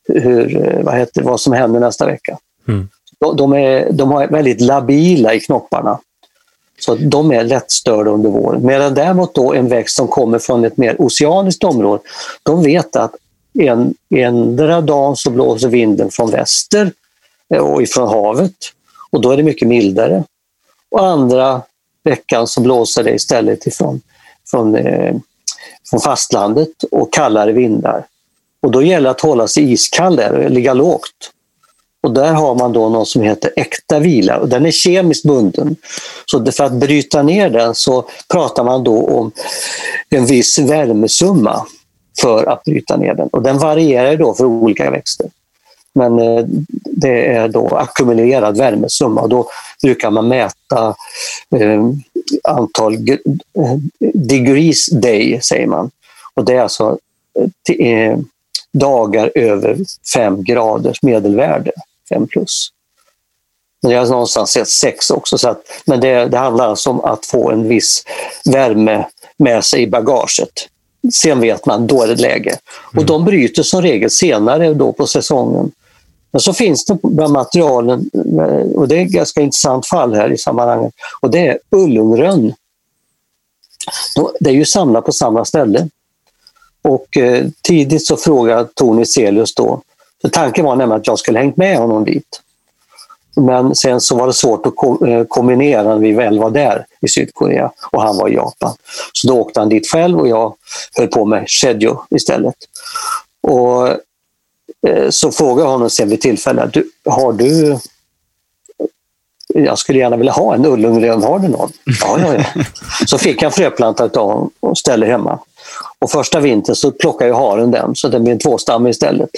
[0.09, 2.39] hur, eh, vad, heter, vad som händer nästa vecka.
[2.69, 2.89] Mm.
[3.21, 5.99] De, de, är, de är väldigt labila i knopparna.
[6.81, 8.67] Så de är lättstörda under våren.
[8.67, 12.03] Medan däremot då en växt som kommer från ett mer oceaniskt område,
[12.43, 13.15] de vet att
[13.59, 16.93] en, endera dagen så blåser vinden från väster
[17.55, 18.55] eh, och ifrån havet
[19.11, 20.25] och då är det mycket mildare.
[20.91, 21.63] Och andra
[22.05, 24.01] veckan så blåser det istället ifrån
[24.51, 25.15] från, eh,
[25.91, 28.05] från fastlandet och kallare vindar.
[28.63, 31.33] Och då gäller det att hålla sig iskall där och ligga lågt.
[32.03, 35.77] Och där har man då något som heter äkta vila och den är kemiskt bunden.
[36.27, 39.33] Så för att bryta ner den så pratar man då om
[40.11, 41.67] en viss värmesumma
[42.21, 43.29] för att bryta ner den.
[43.29, 45.31] Och den varierar då för olika växter.
[45.95, 46.45] Men eh,
[46.85, 49.49] det är då ackumulerad värmesumma och då
[49.83, 50.95] brukar man mäta
[51.57, 51.83] eh,
[52.49, 53.19] antal eh,
[54.15, 55.91] degrees day, säger man.
[56.35, 56.99] Och det är alltså
[58.73, 59.77] dagar över
[60.15, 61.73] 5 graders medelvärde,
[62.09, 62.69] 5 plus.
[63.83, 65.39] Men jag har någonstans sett 6 också.
[65.39, 68.05] Så att, men det, det handlar alltså om att få en viss
[68.45, 70.69] värme med sig i bagaget.
[71.15, 72.59] Sen vet man, då är det läge.
[72.69, 73.07] Och mm.
[73.07, 75.71] de bryter som regel senare då på säsongen.
[76.39, 80.33] Men så finns det bland materialen, eh, och det är ett ganska intressant fall här
[80.33, 82.55] i sammanhanget, och det är ullungrönn.
[84.41, 85.89] Det är ju samlat på samma ställe.
[86.83, 89.83] Och eh, tidigt så frågade Tony Celius då,
[90.23, 92.41] för tanken var nämligen att jag skulle hängt med honom dit.
[93.37, 96.87] Men sen så var det svårt att ko eh, kombinera när vi väl var där
[97.01, 98.75] i Sydkorea och han var i Japan.
[99.13, 100.55] Så då åkte han dit själv och jag
[100.97, 102.57] höll på med Shedjo istället.
[103.43, 103.89] Och
[105.11, 107.79] så frågade jag honom sen vid tillfälle, du, har du
[109.55, 111.73] jag skulle gärna vilja ha en ullungrön, har du någon?
[112.01, 112.65] Ja, ja, ja.
[113.07, 115.39] Så fick jag fröplanta av honom och ställde hemma.
[115.99, 119.31] Och första vintern så plockar ju haren den, så det blir en tvåstam istället.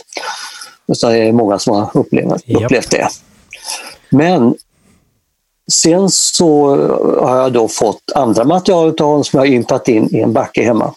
[0.92, 3.08] Så det är många som har upplevt, upplevt det.
[4.10, 4.54] Men
[5.72, 6.76] sen så
[7.20, 10.32] har jag då fått andra material av honom som jag har ympat in i en
[10.32, 10.94] backe hemma.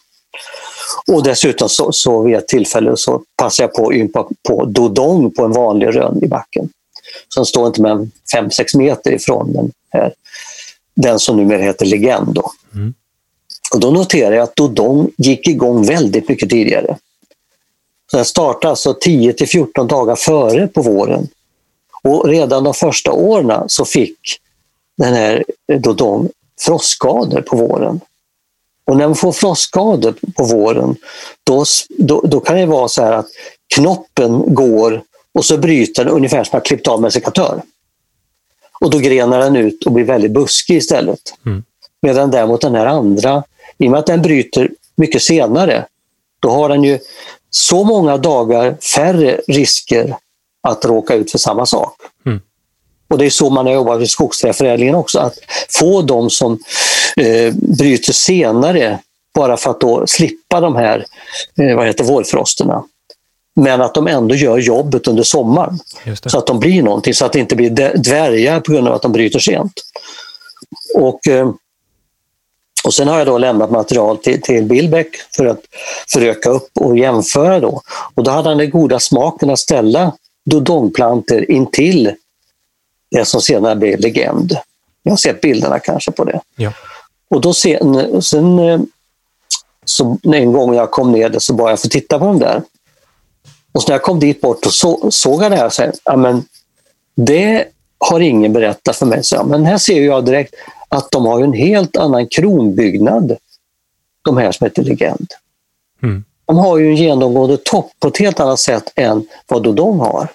[1.07, 5.31] Och dessutom så, så vid ett tillfälle så passade jag på att ympa på dodong
[5.31, 6.69] på en vanlig rönn i backen.
[7.27, 10.13] Som står inte mer än 5-6 meter ifrån den här.
[10.95, 12.33] Den som numera heter Legend.
[12.33, 12.51] Då.
[12.73, 12.93] Mm.
[13.73, 16.97] Och då noterade jag att dodong gick igång väldigt mycket tidigare.
[18.11, 21.27] Så den startade alltså 10 till 14 dagar före på våren.
[22.03, 24.19] Och redan de första åren så fick
[24.97, 25.43] den här
[25.79, 26.29] dodong
[26.59, 27.99] frostskador på våren.
[28.85, 30.95] Och när man får frostskador på våren,
[31.43, 33.27] då, då, då, kan det vara så här att
[33.75, 37.61] knoppen går och så bryter den ungefär som man klippt av med en sekatör.
[38.81, 41.19] Och då grenar den ut och blir väldigt buskig istället.
[41.45, 41.63] Mm.
[42.01, 43.43] Medan däremot den här andra,
[43.77, 45.85] i och med att den bryter mycket senare,
[46.39, 46.99] då har den ju
[47.49, 50.15] så många dagar färre risker
[50.67, 51.95] att råka ut för samma sak.
[52.25, 52.41] Mm.
[53.07, 55.37] Och Det är så man har jobbat i skogsträförädlingen också, att
[55.69, 56.59] få de som
[57.17, 58.99] eh, bryter senare
[59.33, 61.05] bara för att då slippa de här
[61.57, 62.83] eh, vad heter, vårfrosterna.
[63.55, 65.79] Men att de ändå gör jobbet under sommaren.
[66.25, 69.01] Så att de blir någonting, så att det inte blir dvärgar på grund av att
[69.01, 69.73] de bryter sent.
[70.95, 71.51] Och, eh,
[72.83, 75.61] och sen har jag då lämnat material till, till Billbeck för att
[76.13, 77.59] föröka upp och jämföra.
[77.59, 77.81] Då.
[78.13, 80.11] Och då hade han den goda smaken att ställa
[80.45, 82.11] dodongplanter intill
[83.11, 84.57] det som senare blev legend.
[85.03, 86.41] Jag har sett bilderna kanske på det.
[86.55, 86.73] Ja.
[87.33, 88.81] Och då sen, sen eh,
[89.85, 92.61] så en gång jag kom ner så bad jag få titta på dem där.
[93.71, 95.91] Och så när jag kom dit bort och så, såg jag det här och sa,
[96.17, 96.45] men
[97.15, 97.65] det
[97.97, 99.23] har ingen berättat för mig.
[99.23, 100.55] Så, men här ser jag direkt
[100.89, 103.37] att de har en helt annan kronbyggnad,
[104.21, 105.27] de här som heter Legend.
[106.03, 106.23] Mm.
[106.45, 110.27] De har ju en genomgående topp på ett helt annat sätt än vad Dodong har.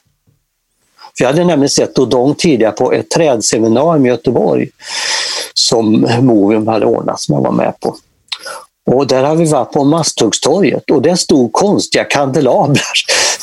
[1.19, 4.69] För jag hade nämligen sett Dodong tidigare på ett trädseminarium i Göteborg
[5.55, 7.97] som Movium hade ordnat, som jag var med på.
[8.91, 12.93] Och där har vi varit på Masthuggstorget och där stod konstiga kandelabrar.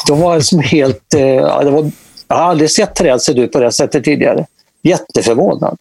[0.07, 1.13] De var som helt...
[1.13, 1.91] Eh, det var,
[2.27, 4.45] jag har aldrig sett träd se ut på det sättet tidigare.
[4.83, 5.77] Jätteförvånad.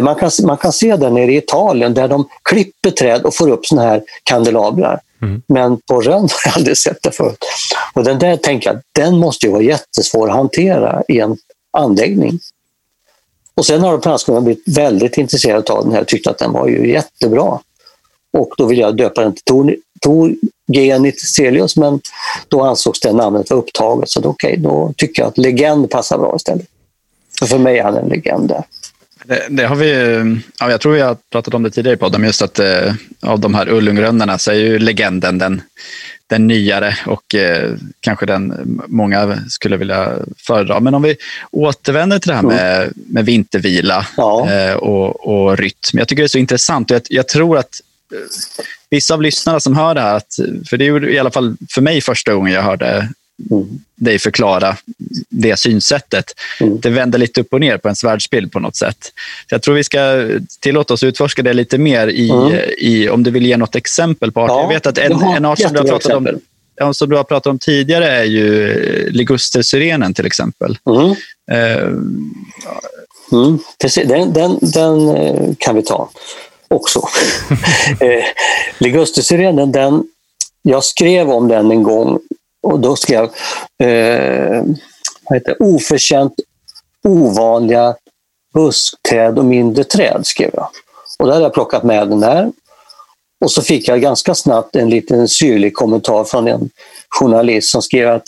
[0.00, 3.50] Man kan, man kan se det nere i Italien där de klipper träd och får
[3.50, 5.00] upp såna här kandelabrar.
[5.22, 5.42] Mm.
[5.46, 7.44] Men på Rönn har jag aldrig sett det förut.
[7.94, 11.36] Och den där tänker jag, den måste ju vara jättesvår att hantera i en
[11.72, 12.38] anläggning.
[13.54, 16.68] Och sen har plantskolorna blivit väldigt intresserad av den här och tyckte att den var
[16.68, 17.58] ju jättebra.
[18.32, 20.34] Och då ville jag döpa den till Tor, Tor
[20.72, 22.00] Genicelius, men
[22.48, 24.10] då ansågs det namnet vara upptaget.
[24.10, 26.66] Så då, okay, då tycker jag att legend passar bra istället.
[27.38, 28.64] Så för mig är han en legend där.
[29.28, 29.90] Det, det, har vi,
[30.60, 33.40] ja, jag tror vi har pratat om det tidigare i podden, just att eh, av
[33.40, 35.62] de här ullungrönnorna så är ju legenden den,
[36.26, 38.54] den nyare och eh, kanske den
[38.86, 40.80] många skulle vilja föredra.
[40.80, 41.16] Men om vi
[41.50, 42.56] återvänder till det här mm.
[42.56, 44.50] med, med vintervila ja.
[44.50, 45.98] eh, och, och rytm.
[45.98, 47.80] Jag tycker det är så intressant och jag, jag tror att
[48.12, 48.18] eh,
[48.90, 50.38] vissa av lyssnarna som hör det här, att,
[50.70, 53.08] för det är i alla fall för mig första gången jag hörde.
[53.96, 54.76] Dig förklara
[55.28, 56.24] det synsättet.
[56.60, 56.80] Mm.
[56.80, 59.12] Det vänder lite upp och ner på ens världsbild på något sätt.
[59.48, 60.28] Så jag tror vi ska
[60.60, 62.52] tillåta oss utforska det lite mer i, mm.
[62.78, 64.54] i om du vill ge något exempel på arter.
[64.54, 66.28] Ja, jag vet att en, en art som du, har pratat om,
[66.76, 70.78] ja, som du har pratat om tidigare är ju ligustersyrenen till exempel.
[70.86, 71.10] Mm.
[71.52, 71.88] Uh,
[73.32, 76.10] mm, precis, den, den, den, eh, kan vi ta
[76.68, 77.00] också.
[78.00, 78.24] eh,
[78.78, 80.04] Ligustersyrenen, den,
[80.62, 82.20] jag skrev om den en gång
[82.62, 83.24] och då skrev
[83.82, 84.62] eh,
[85.22, 86.34] vad heter, oförtjänt
[87.04, 87.94] ovanliga
[88.54, 90.26] buskträd och mindre träd.
[90.26, 90.68] skrev jag.
[91.18, 92.52] Och där hade jag plockat med den där.
[93.40, 96.70] Och så fick jag ganska snabbt en liten syrlig kommentar från en
[97.08, 98.24] journalist som skrev att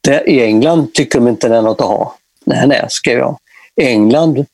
[0.00, 2.16] det, i England tycker de inte det är något att ha.
[2.44, 3.38] Nej, nej, skrev jag.
[3.76, 4.46] England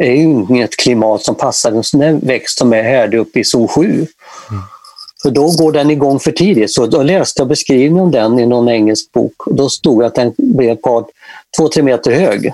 [0.00, 3.68] är ju inget klimat som passar en sån växt som är härdig uppe i zon
[3.68, 3.84] 7.
[3.84, 4.06] Mm.
[5.22, 6.72] För då går den igång för tidigt.
[6.72, 9.34] Så då läste jag beskrivningen om den i någon engelsk bok.
[9.46, 11.04] Då stod det att den blev ett par,
[11.58, 12.52] två, tre meter hög.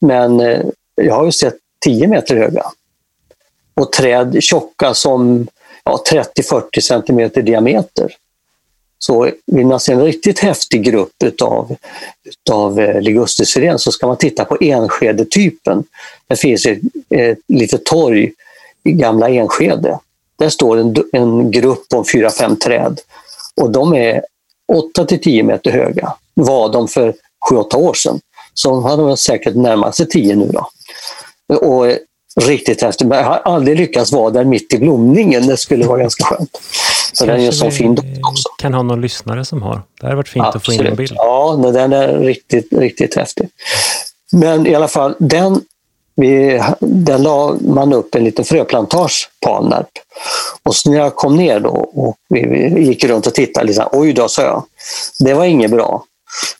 [0.00, 0.60] Men eh,
[0.94, 2.64] jag har ju sett tio meter höga.
[3.74, 5.46] Och träd tjocka som
[5.84, 8.12] ja, 30-40 centimeter i diameter.
[8.98, 11.76] Så vill man se en riktigt häftig grupp utav,
[12.24, 15.84] utav eh, så ska man titta på Enskedetypen.
[16.26, 18.32] Det finns ett, ett litet torg
[18.84, 19.98] i gamla Enskede
[20.38, 23.00] där står en, en grupp om fyra, fem träd
[23.60, 24.22] och de är
[24.72, 26.12] 8 till 10 meter höga.
[26.34, 27.14] var de för
[27.50, 28.20] 7-8 år sedan.
[28.54, 30.52] Så hade de säkert närmat sig 10 nu.
[30.52, 30.68] Då.
[31.56, 31.96] Och
[32.40, 33.06] riktigt häftigt.
[33.06, 35.46] Men jag har aldrig lyckats vara där mitt i blomningen.
[35.46, 36.60] Det skulle vara ganska skönt.
[37.12, 38.48] Så den är en sån fin också.
[38.58, 39.82] kan ha någon lyssnare som har.
[40.00, 40.62] Det hade varit fint Absolut.
[40.62, 41.12] att få in en bild.
[41.16, 43.48] Ja, den är riktigt, riktigt häftig.
[44.32, 45.60] Men i alla fall, den
[46.16, 49.88] vi, där la man upp en liten fröplantage på Alnarp.
[50.62, 53.84] Och så när jag kom ner då och vi, vi gick runt och tittade, liksom,
[53.92, 54.62] oj då, sa jag.
[55.18, 56.04] Det var inget bra.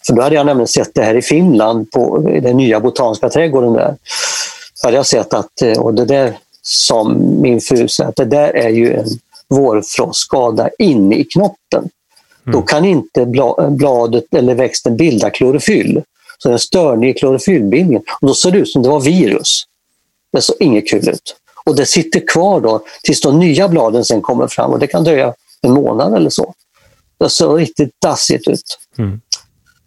[0.06, 3.72] För då hade jag nämligen sett det här i Finland, på den nya botaniska trädgården
[3.72, 3.96] där.
[4.74, 8.24] Så hade jag sett att, eh, och det där som min fru sa, att det
[8.24, 9.06] där är ju en
[9.48, 11.88] vårfrostskada inne i knoppen.
[12.46, 12.52] Mm.
[12.52, 13.26] Då kan inte
[13.70, 16.02] bladet eller växten bilda klorofyll.
[16.38, 18.02] Så en störning i klorofyllbildningen.
[18.20, 19.64] Och då ser det ut som det var virus.
[20.32, 21.36] Det såg inget kul ut.
[21.64, 25.04] Och det sitter kvar då tills de nya bladen sen kommer fram och det kan
[25.04, 26.54] dröja en månad eller så.
[27.18, 28.78] Det såg riktigt dassigt ut.
[28.98, 29.20] Mm.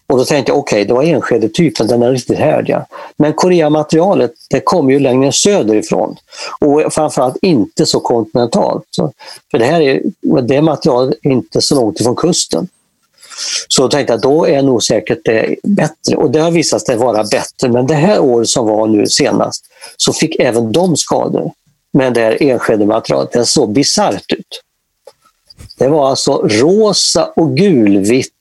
[0.09, 2.85] Och då tänkte jag, okej, okay, det var Enskedetypen, den är riktigt härdiga.
[3.17, 6.15] Men Koreamaterialet, det kommer ju längre söderifrån.
[6.59, 8.83] Och framförallt inte så kontinentalt.
[8.89, 9.11] Så,
[9.51, 10.01] för det här är,
[10.41, 12.67] det materialet är inte så långt ifrån kusten.
[13.67, 16.15] Så då tänkte jag, då är nog säkert det bättre.
[16.15, 17.69] Och det har visat sig vara bättre.
[17.69, 19.65] Men det här året som var nu senast,
[19.97, 21.51] så fick även de skador.
[21.93, 24.61] Men det här Enskede-materialet, det såg bisarrt ut.
[25.77, 28.33] Det var alltså rosa och gulvitt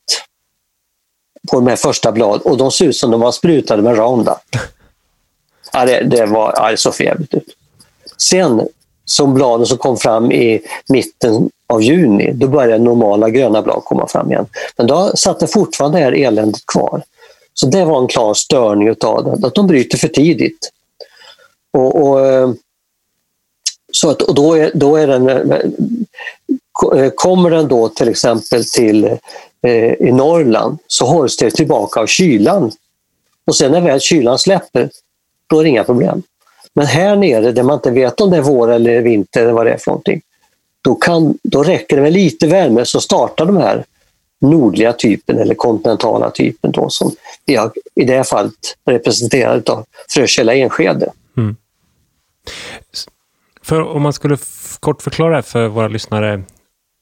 [1.51, 4.37] på de här första bladen och de såg ut som de var sprutade med Roundup.
[5.73, 7.57] Ja, det, det, var, ja, det såg för jävligt ut.
[8.31, 8.69] Sen,
[9.07, 14.07] som bladen som kom fram i mitten av juni, då började normala gröna blad komma
[14.09, 14.47] fram igen.
[14.77, 17.03] Men då satt det fortfarande det här eländet kvar.
[17.55, 20.71] Så det var en klar störning utav det, att de bryter för tidigt.
[21.73, 22.51] Och, och eh,
[23.93, 25.61] så att, och då, är, då är den, eh,
[26.97, 29.05] eh, kommer den då till exempel till
[29.63, 32.73] eh, i Norrland så hålls det tillbaka av kylan.
[33.47, 34.91] Och sen när väl kylan släpper,
[35.47, 36.23] då är det inga problem.
[36.77, 39.67] Men här nere där man inte vet om det är vår eller vinter eller vad
[39.67, 40.21] det är för någonting,
[40.85, 43.85] då, kan, då räcker det med lite värme så startar de här
[44.41, 47.11] nordliga typen eller kontinentala typen då, som
[47.47, 48.53] vi har i det här fallet
[48.87, 51.13] representerad av Frökälla Enskede.
[51.37, 51.57] Mm.
[53.63, 54.39] För om man skulle
[54.81, 56.43] kort förklara för våra lyssnare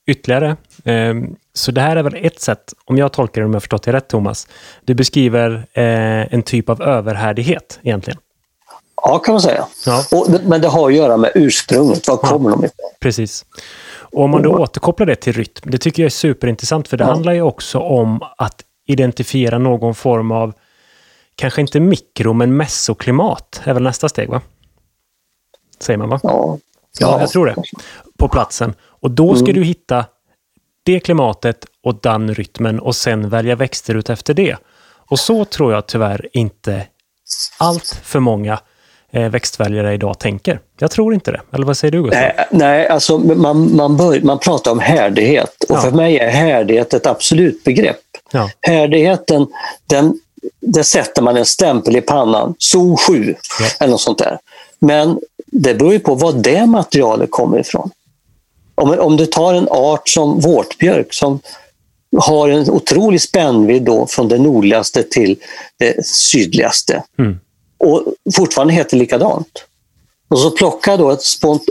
[0.06, 0.56] ytterligare.
[0.84, 3.82] Ehm, så det här är väl ett sätt, om jag tolkar det om jag förstått
[3.82, 4.48] det rätt Thomas.
[4.84, 8.18] Du beskriver eh, en typ av överhärdighet egentligen.
[9.06, 9.66] Ja, kan man säga.
[9.86, 10.04] Ja.
[10.12, 12.08] Och, men det har att göra med ursprunget.
[12.08, 12.90] Var kommer ja, de ifrån?
[13.00, 13.44] Precis.
[13.96, 17.04] Och om man då återkopplar det till rytm, det tycker jag är superintressant, för det
[17.04, 17.10] ja.
[17.10, 20.52] handlar ju också om att identifiera någon form av,
[21.34, 24.40] kanske inte mikro, men mesoklimat, är väl nästa steg, va?
[25.80, 26.20] Säger man, va?
[26.22, 26.58] Ja.
[26.98, 27.54] Ja, jag tror det.
[28.18, 28.74] På platsen.
[28.82, 29.54] Och då ska mm.
[29.54, 30.04] du hitta
[30.82, 34.56] det klimatet och den rytmen och sen välja växter ut efter det.
[35.10, 36.86] Och så tror jag tyvärr inte
[37.58, 38.58] allt för många
[39.14, 40.60] växtväljare idag tänker.
[40.78, 41.40] Jag tror inte det.
[41.52, 42.20] Eller vad säger du Gustav?
[42.20, 45.80] Nej, nej alltså man, man, bör, man pratar om härdighet och ja.
[45.80, 48.00] för mig är härdighet ett absolut begrepp.
[48.30, 48.50] Ja.
[48.60, 49.46] Härdigheten,
[49.86, 50.18] den,
[50.60, 53.66] det sätter man en stämpel i pannan, SO 7 ja.
[53.80, 54.38] eller något sånt där.
[54.78, 57.90] Men det beror ju på var det materialet kommer ifrån.
[58.74, 61.40] Om, om du tar en art som vårtbjörk som
[62.16, 65.36] har en otrolig spännvidd då från det nordligaste till
[65.78, 67.02] det sydligaste.
[67.18, 67.40] Mm.
[67.84, 68.02] Och
[68.36, 69.64] fortfarande heter likadant.
[70.28, 71.22] Och så plocka då ett,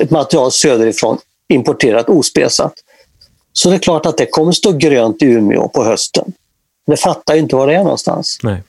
[0.01, 2.73] ett material söderifrån, importerat ospesat.
[3.53, 6.33] Så det är klart att det kommer stå grönt i Umeå på hösten.
[6.87, 8.39] Det fattar inte var det är någonstans.
[8.43, 8.63] Nej.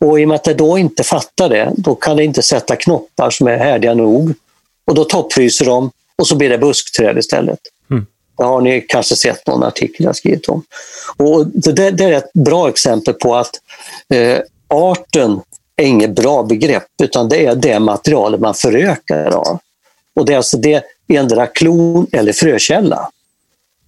[0.00, 2.76] Och i och med att det då inte fattar det, då kan det inte sätta
[2.76, 4.34] knoppar som är härdiga nog.
[4.84, 7.58] Och då toppfryser de och så blir det buskträd istället.
[8.38, 10.62] Det har ni kanske sett någon artikel jag skrivit om.
[11.16, 13.50] Och det, det är ett bra exempel på att
[14.14, 14.38] eh,
[14.68, 15.40] arten
[15.82, 19.58] är inget bra begrepp, utan det är det materialet man förökar av.
[20.14, 23.10] Och det är alltså det endera klon eller frökälla.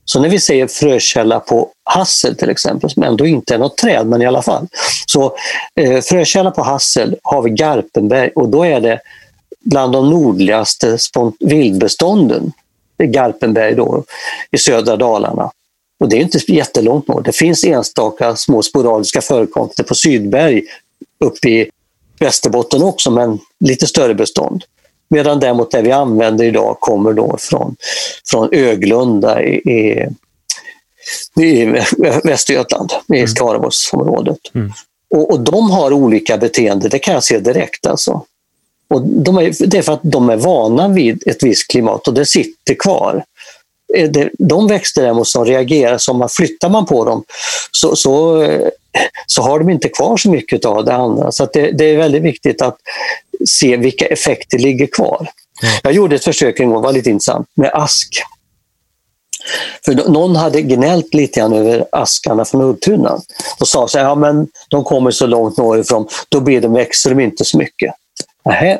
[0.04, 4.06] Så när vi säger frökälla på hassel till exempel, som ändå inte är något träd,
[4.06, 4.66] men i alla fall.
[5.06, 5.36] Så
[5.74, 9.00] eh, frökälla på hassel har vi Garpenberg och då är det
[9.60, 10.98] bland de nordligaste
[11.40, 12.52] vildbestånden
[12.98, 14.04] Garpenberg då,
[14.50, 15.50] i södra Dalarna.
[16.00, 17.22] Och det är inte jättelångt norr.
[17.22, 20.62] Det finns enstaka små sporadiska förekomster på Sydberg
[21.24, 21.70] uppe i
[22.20, 24.64] Västerbotten också, men lite större bestånd.
[25.08, 27.76] Medan däremot det vi använder idag kommer då från,
[28.30, 30.08] från Öglunda i, i,
[31.42, 31.64] i
[32.24, 33.28] Västergötland, i mm.
[33.28, 34.38] Skaraborgsområdet.
[34.54, 34.72] Mm.
[35.14, 37.86] Och, och de har olika beteende, det kan jag se direkt.
[37.86, 38.24] Alltså.
[38.88, 42.14] Och de är, det är för att de är vana vid ett visst klimat och
[42.14, 43.24] det sitter kvar.
[44.38, 47.24] De växter däremot som reagerar, som flyttar man på dem
[47.70, 48.46] så, så,
[49.26, 51.32] så har de inte kvar så mycket av det andra.
[51.32, 52.76] Så det, det, är väldigt viktigt att
[53.48, 55.28] se vilka effekter ligger kvar.
[55.62, 55.74] Mm.
[55.82, 58.22] Jag gjorde ett försök en gång, var lite intressant, med ask.
[59.84, 63.20] För någon hade gnällt lite grann över askarna från Ulltunan
[63.60, 67.44] och sa att ja, de kommer så långt norrifrån, då blir de, växer de inte
[67.44, 67.94] så mycket.
[68.44, 68.78] Nähä.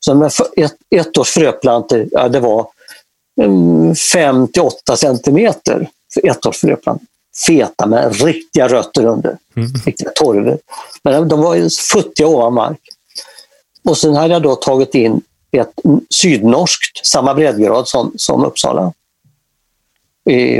[0.00, 2.66] Så med ett, ett års fröplantor, ja, det var
[4.12, 7.06] 5 till 8 centimeter för ett års fröplantor.
[7.46, 9.38] Feta med riktiga rötter under.
[9.56, 9.68] Mm.
[9.86, 10.58] Riktiga torvor.
[11.02, 12.80] Men de var futtiga ovan mark.
[13.84, 15.20] Och sen hade jag då tagit in
[15.50, 15.72] ett
[16.10, 18.92] sydnorskt, samma breddgrad som, som Uppsala.
[20.30, 20.56] I,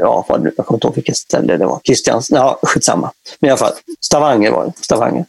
[0.00, 1.80] ja, jag kommer inte ihåg vilket ställe det var.
[1.84, 3.12] Kristians, ja, skitsamma.
[3.38, 4.72] Men i alla fall, Stavanger var det.
[4.84, 5.24] Stavanger.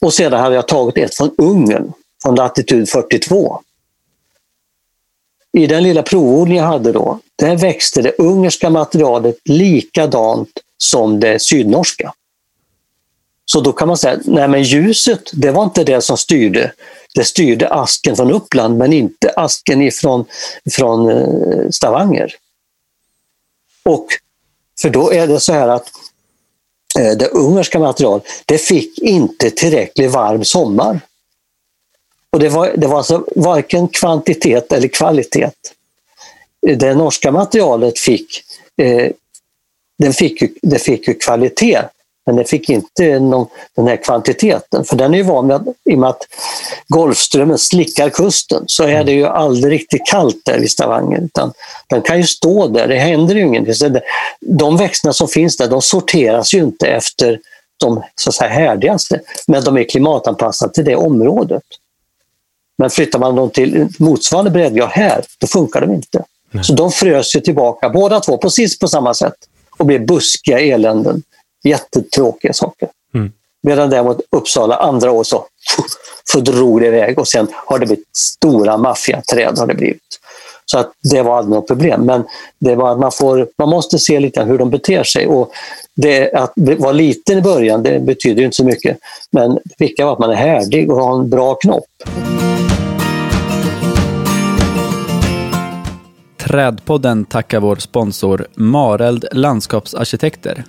[0.00, 1.92] Och sedan hade jag tagit ett från Ungern,
[2.22, 3.60] från latitud 42.
[5.52, 11.42] I den lilla provodling jag hade då, där växte det ungerska materialet likadant som det
[11.42, 12.12] sydnorska.
[13.44, 16.72] Så då kan man säga, nej men ljuset, det var inte det som styrde.
[17.14, 20.24] Det styrde asken från Uppland, men inte asken ifrån,
[20.70, 22.34] från eh, Stavanger.
[23.82, 24.06] Och
[24.80, 25.90] för då är det så här att
[26.98, 31.00] eh, det ungerska materialet, det fick inte tillräckligt varm sommar.
[32.32, 35.50] Och det var, det var alltså varken kvantitet eller kvalitet.
[36.76, 38.44] Det norska materialet fick,
[38.82, 39.10] eh,
[39.98, 41.82] den fick, det fick ju kvalitet,
[42.26, 44.84] men det fick inte någon, den här kvantiteten.
[44.84, 46.26] För den är ju van med att, i och med att
[46.88, 51.20] Golfströmmen slickar kusten, så är det ju aldrig riktigt kallt där vid Stavanger.
[51.20, 51.52] Utan
[51.88, 54.00] den kan ju stå där, det händer ju ingenting.
[54.40, 57.40] De växterna som finns där, de sorteras ju inte efter
[57.76, 61.62] de så att säga, härdigaste, men de är klimatanpassade till det området.
[62.78, 66.24] Men flyttar man dem till motsvarande breddgrad här, då funkar de inte.
[66.50, 66.64] Nej.
[66.64, 69.34] Så de frös ju tillbaka, båda två, precis på samma sätt
[69.78, 71.22] och blev buskiga eländen.
[71.64, 72.88] Jättetråkiga saker.
[73.14, 73.32] Mm.
[73.62, 75.46] Medan däremot Uppsala andra år så,
[76.24, 79.58] så drog det iväg och sen har det blivit stora maffiaträd.
[79.58, 80.02] Har det blivit.
[80.64, 82.06] Så att det var aldrig något problem.
[82.06, 82.24] Men
[82.58, 85.26] det var man, får, man måste se lite hur de beter sig.
[85.26, 85.52] Och
[85.94, 88.98] det, att vara liten i början det betyder inte så mycket.
[89.30, 91.84] Men det viktiga var att man är härdig och har en bra knopp.
[96.42, 100.64] Trädpodden tackar vår sponsor Mareld Landskapsarkitekter.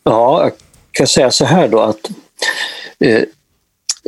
[0.05, 0.53] Ja, jag
[0.91, 2.11] kan säga så här då att
[2.99, 3.23] eh,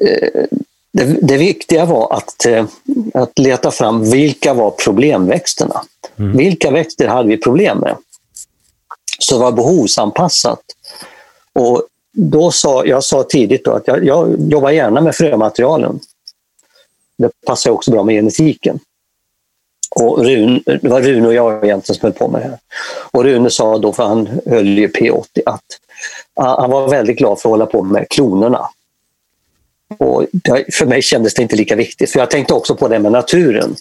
[0.06, 0.44] eh,
[0.92, 2.66] det, det, viktiga var att, eh,
[3.14, 5.82] att leta fram vilka var problemväxterna.
[6.18, 6.36] Mm.
[6.36, 7.96] Vilka växter hade vi problem med?
[9.18, 10.60] Så det var behovsanpassat.
[11.52, 11.82] Och
[12.12, 16.00] då sa, jag sa tidigt då att jag, jag jobbar gärna med frömaterialen.
[17.18, 18.78] Det passar också bra med genetiken.
[20.02, 22.58] Och Rune, det var Rune och jag egentligen som höll på med det här.
[23.10, 25.64] Och Rune sa då, för han höll ju P80, att
[26.34, 28.68] ah, han var väldigt glad för att hålla på med klonerna.
[29.98, 30.26] Och
[30.72, 33.76] för mig kändes det inte lika viktigt, för jag tänkte också på det med naturen.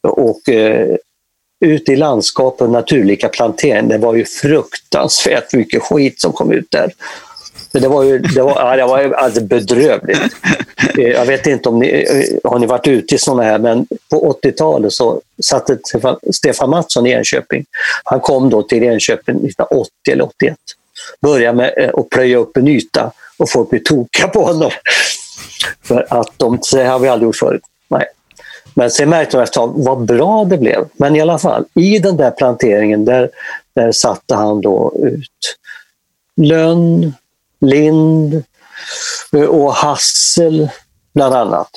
[0.00, 0.96] Och eh,
[1.60, 6.92] ute i landskapet, naturlika plantering, det var ju fruktansvärt mycket skit som kom ut där.
[7.72, 10.20] Det var ju det var, ja, det var alltså bedrövligt.
[10.98, 13.86] Eh, jag vet inte om ni eh, har ni varit ute i sådana här, men
[14.10, 15.78] på 80-talet så satte
[16.32, 17.64] Stefan Mattsson i Enköping.
[18.04, 20.56] Han kom då till Enköping 1980 eller 81.
[21.20, 24.70] Började med eh, att plöja upp en yta och folk blev tokiga på honom.
[25.84, 27.62] För att de, det har vi aldrig gjort förut.
[27.88, 28.06] Nej.
[28.74, 30.88] Men sen märkte de efter vad bra det blev.
[30.92, 33.30] Men i alla fall, i den där planteringen där,
[33.74, 35.56] där satte han då ut
[36.36, 37.12] lönn,
[37.60, 38.44] lind
[39.32, 40.68] eh, och hassel
[41.14, 41.70] bland annat.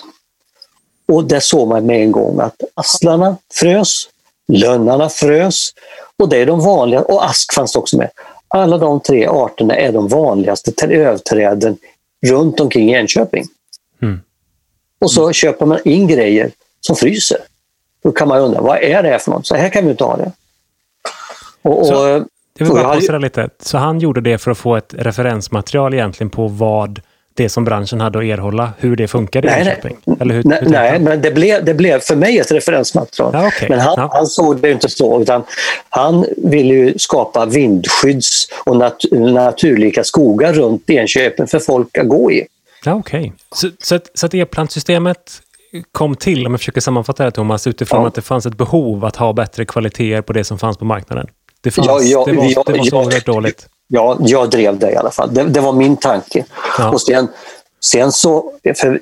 [1.07, 4.09] Och där såg man med en gång att asslarna frös,
[4.47, 5.73] lönnarna frös
[6.17, 8.09] och det är de vanliga, och ask fanns också med.
[8.47, 11.77] Alla de tre arterna är de vanligaste lövträden
[12.25, 13.45] runt omkring Enköping.
[14.01, 14.19] Mm.
[14.99, 15.33] Och så mm.
[15.33, 16.51] köper man in grejer
[16.81, 17.37] som fryser.
[18.03, 19.47] Då kan man undra, vad är det här för något?
[19.47, 20.31] Så här kan vi inte ha det.
[21.61, 22.25] Och, så,
[22.57, 23.49] jag vill bara pausera lite.
[23.59, 27.01] Så han gjorde det för att få ett referensmaterial egentligen på vad
[27.33, 29.97] det som branschen hade att erhålla, hur det funkade i Nej?
[30.19, 33.31] Eller hur, nej, hur tänkte nej men det blev, det blev för mig ett referensmaterial.
[33.33, 33.69] Ja, okej.
[33.69, 34.09] Men han, Ja.
[34.13, 35.43] han såg det inte så, utan
[35.89, 42.31] han ville ju skapa vindskydds och nat naturlika skogar runt Enköping för folk att gå
[42.31, 42.47] i.
[42.85, 43.33] Ja, okej.
[43.55, 45.41] Så, så, att, så att e-plantsystemet
[45.91, 48.07] kom till, om jag försöker sammanfatta det Thomas, utifrån Ja.
[48.07, 51.27] att det fanns ett behov att ha bättre kvaliteter på det som fanns på marknaden.
[51.61, 53.05] Det, fanns, Ja, ja, det var, ja, det var så ja.
[53.05, 53.67] oerhört dåligt.
[53.87, 55.33] Ja, jag drev det i alla fall.
[55.33, 56.45] Det, det var min tanke.
[56.77, 56.91] Ja.
[56.91, 57.27] Och sen,
[57.85, 58.53] sen så...
[58.75, 59.01] För,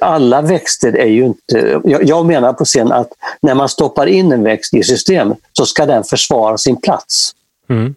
[0.00, 1.80] alla växter är ju inte...
[1.84, 3.08] Jag, jag menar på sen att
[3.42, 7.30] när man stoppar in en växt i systemet så ska den försvara sin plats.
[7.70, 7.94] Mm.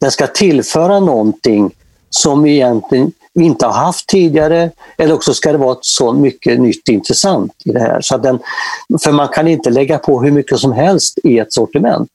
[0.00, 1.70] Den ska tillföra någonting
[2.10, 6.88] som egentligen vi inte har haft tidigare eller också ska det vara så mycket nytt
[6.88, 8.00] intressant i det här.
[8.00, 8.38] Så den,
[9.02, 12.10] för man kan inte lägga på hur mycket som helst i ett sortiment.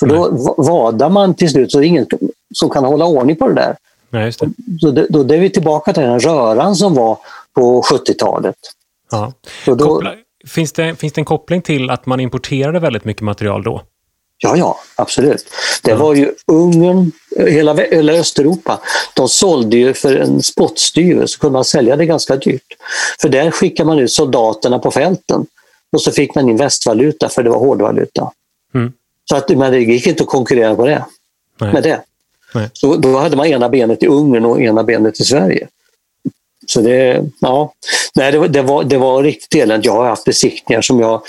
[0.00, 2.06] För då va- vadar man till slut så är det ingen
[2.54, 3.76] som kan hålla ordning på det där.
[4.10, 4.48] Nej, just det.
[4.80, 7.18] Så det, då är vi tillbaka till den röran som var
[7.54, 8.56] på 70-talet.
[9.10, 9.32] Ja.
[9.66, 10.12] Då, Koppla,
[10.48, 13.82] finns, det, finns det en koppling till att man importerade väldigt mycket material då?
[14.38, 15.44] Ja, ja, absolut.
[15.82, 15.96] Det Ja.
[15.96, 18.80] var ju Ungern, hela, hela Östeuropa,
[19.16, 22.62] de sålde ju för en spottstyver så kunde man sälja det ganska dyrt.
[23.20, 25.46] För där skickade man ut soldaterna på fälten
[25.92, 28.30] och så fick man in västvaluta för det var hårdvaluta.
[29.28, 31.04] Så att, men det gick inte att konkurrera på det,
[31.60, 31.72] Nej.
[31.72, 32.00] med det.
[32.54, 32.70] Nej.
[32.72, 35.68] Så då hade man ena benet i Ungern och ena benet i Sverige.
[36.66, 37.72] Så det, ja.
[38.14, 39.86] Nej, det, var, det, var, det var riktigt eländigt.
[39.86, 41.22] Jag har haft besiktningar som jag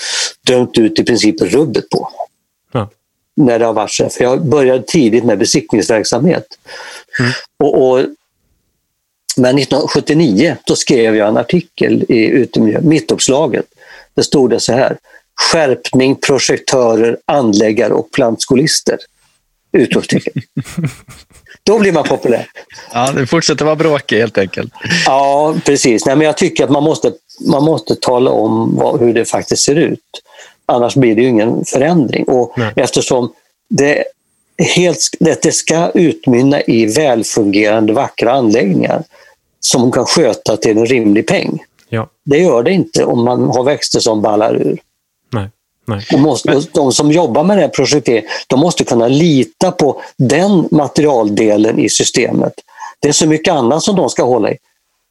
[0.47, 2.09] dömt ut i princip rubbet på
[2.71, 2.89] Ja.
[3.35, 4.09] när det har varit så.
[4.09, 6.45] För jag började tidigt med besiktningsverksamhet.
[7.19, 7.31] Mm.
[7.59, 7.99] Och, och,
[9.37, 13.65] men 1979 då skrev jag en artikel i Utemiljö, mittuppslaget.
[14.13, 14.97] Det stod det så här.
[15.36, 18.97] Skärpning projektörer, anläggare och plantskolister.
[19.71, 20.33] Utropstecken.
[21.63, 22.47] Då blir man populär.
[22.93, 24.73] Ja, det fortsätter vara bråkig helt enkelt.
[25.05, 26.05] Ja, precis.
[26.05, 27.13] Nej, men jag tycker att man måste,
[27.51, 29.99] man måste tala om vad, hur det faktiskt ser ut.
[30.65, 32.23] Annars blir det ingen förändring.
[32.23, 32.73] Och Nej.
[32.75, 33.33] eftersom
[33.69, 34.03] det,
[34.75, 39.03] helt, det, det ska utmynna i välfungerande, vackra anläggningar
[39.59, 41.63] som man kan sköta till en rimlig peng.
[41.89, 42.09] Ja.
[42.25, 44.79] Det gör det inte om man har växter som ballar ur.
[45.34, 45.49] Nej.
[45.88, 46.05] Nej.
[46.11, 50.67] De, måste, de som jobbar med det här projektet, de måste kunna lita på den
[50.71, 52.53] materialdelen i systemet.
[52.99, 54.57] Det är så mycket annat som de ska hålla i.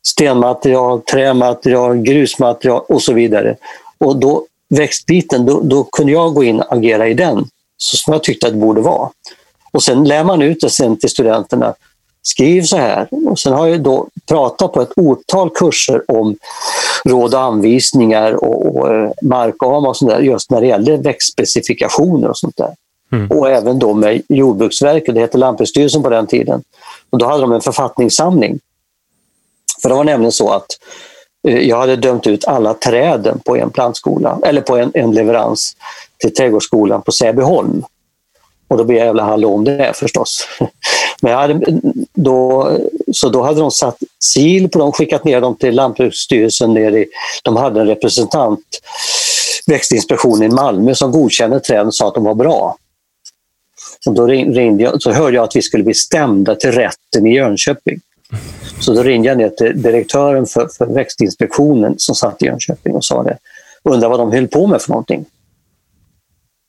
[0.06, 3.56] Stenmaterial, trämaterial, grusmaterial och så vidare.
[3.98, 7.44] Och då växtbiten, då, då kunde jag gå in och agera i den,
[7.76, 9.10] så som jag tyckte att det borde vara.
[9.72, 11.74] Och sen lär man ut det sen till studenterna.
[12.26, 13.08] Skriv så här.
[13.26, 16.36] Och sen har jag då pratat på ett otal kurser om
[17.04, 22.28] råd och anvisningar och, och eh, markama och sånt där, just när det gäller växtspecifikationer
[22.28, 22.74] och sånt där.
[23.12, 23.30] Mm.
[23.30, 26.62] Och även då med Jordbruksverket, det hette Lantbruksstyrelsen på den tiden.
[27.10, 28.58] Och då hade de en författningssamling.
[29.82, 30.66] För det var nämligen så att
[31.48, 35.76] eh, jag hade dömt ut alla träden på en plantskola, eller på en, en leverans
[36.18, 37.84] till Trädgårdsskolan på Säbyholm.
[38.74, 40.48] Och då blev jag jävla hallå om det förstås.
[41.22, 41.80] Men hade,
[42.14, 42.70] då,
[43.12, 43.98] så då hade de satt
[44.30, 46.74] sil på dem, skickat ner dem till Lantbruksstyrelsen.
[46.74, 47.06] Ner i,
[47.44, 48.60] de hade en representant,
[49.66, 52.76] växtinspektionen i Malmö, som godkände träden och sa att de var bra.
[54.06, 57.34] Och då ringde jag, så hörde jag att vi skulle bli stämda till rätten i
[57.34, 58.00] Jönköping.
[58.80, 63.04] Så då ringde jag ner till direktören för, för växtinspektionen som satt i Jönköping och
[63.04, 63.38] sa det.
[63.82, 65.24] Undrar vad de höll på med för någonting.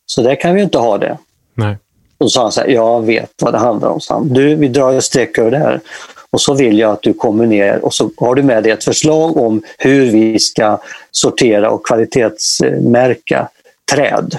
[0.06, 1.18] Så där kan vi inte ha det.
[1.54, 1.78] Nej.
[2.18, 4.02] Och då sa han så här, jag vet vad det handlar om.
[4.02, 4.34] Sam.
[4.34, 5.82] Du, vi drar ett streck över det här.
[6.30, 8.84] Och så vill jag att du kommer ner och så har du med dig ett
[8.84, 10.80] förslag om hur vi ska
[11.12, 13.50] sortera och kvalitetsmärka
[13.92, 14.38] träd.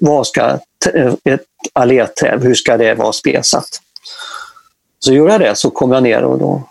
[0.00, 0.58] Vad ska
[0.94, 3.68] eh, ett alléträd, hur ska det vara spesat?
[4.98, 6.62] Så gjorde jag det, så kom jag ner och då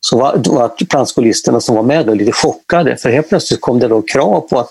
[0.00, 3.88] så var, var plantskolisterna som var med då lite chockade för helt plötsligt kom det
[3.88, 4.70] då krav på att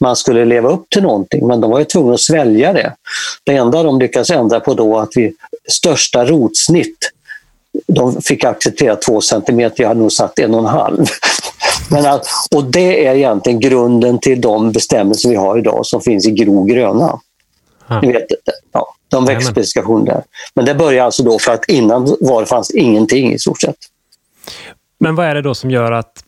[0.00, 2.94] man skulle leva upp till någonting men de var ju tvungna att svälja det.
[3.44, 5.34] Det enda de lyckades ändra på då att vi
[5.68, 7.10] största rotsnitt
[7.86, 11.06] de fick acceptera två centimeter, jag hade nog satt en och en halv.
[11.90, 16.26] Men att, och det är egentligen grunden till de bestämmelser vi har idag som finns
[16.26, 17.20] i grov gröna.
[18.02, 18.26] Ni vet,
[18.72, 19.34] ja, de Jajamän.
[19.34, 20.22] växtspecifikationer där.
[20.54, 23.76] Men det började alltså då för att innan var det fanns ingenting i stort sett.
[25.00, 26.24] Men vad är det då som gör att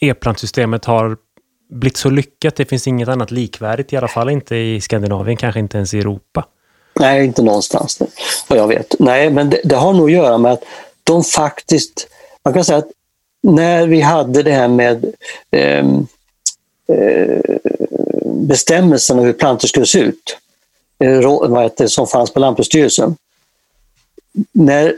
[0.00, 1.16] e-plantsystemet har
[1.70, 2.56] blivit så lyckat?
[2.56, 5.98] Det finns inget annat likvärdigt, i alla fall inte i Skandinavien, kanske inte ens i
[5.98, 6.46] Europa.
[6.94, 8.02] Nej, inte någonstans
[8.48, 8.94] vad jag vet.
[8.98, 10.64] Nej, men det, det har nog att göra med att
[11.04, 12.08] de faktiskt,
[12.44, 12.90] man kan säga att
[13.42, 15.14] när vi hade det här med
[15.50, 16.06] ehm,
[16.88, 17.40] eh,
[18.24, 20.38] bestämmelserna hur plantor skulle se ut,
[21.04, 23.16] eh, vad heter som fanns på Lantbruksstyrelsen.
[24.52, 24.94] När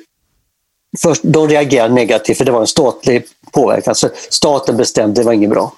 [0.98, 3.94] först, de reagerade negativt för det var en statlig påverkan.
[3.94, 5.72] Så staten bestämde, det var inget bra.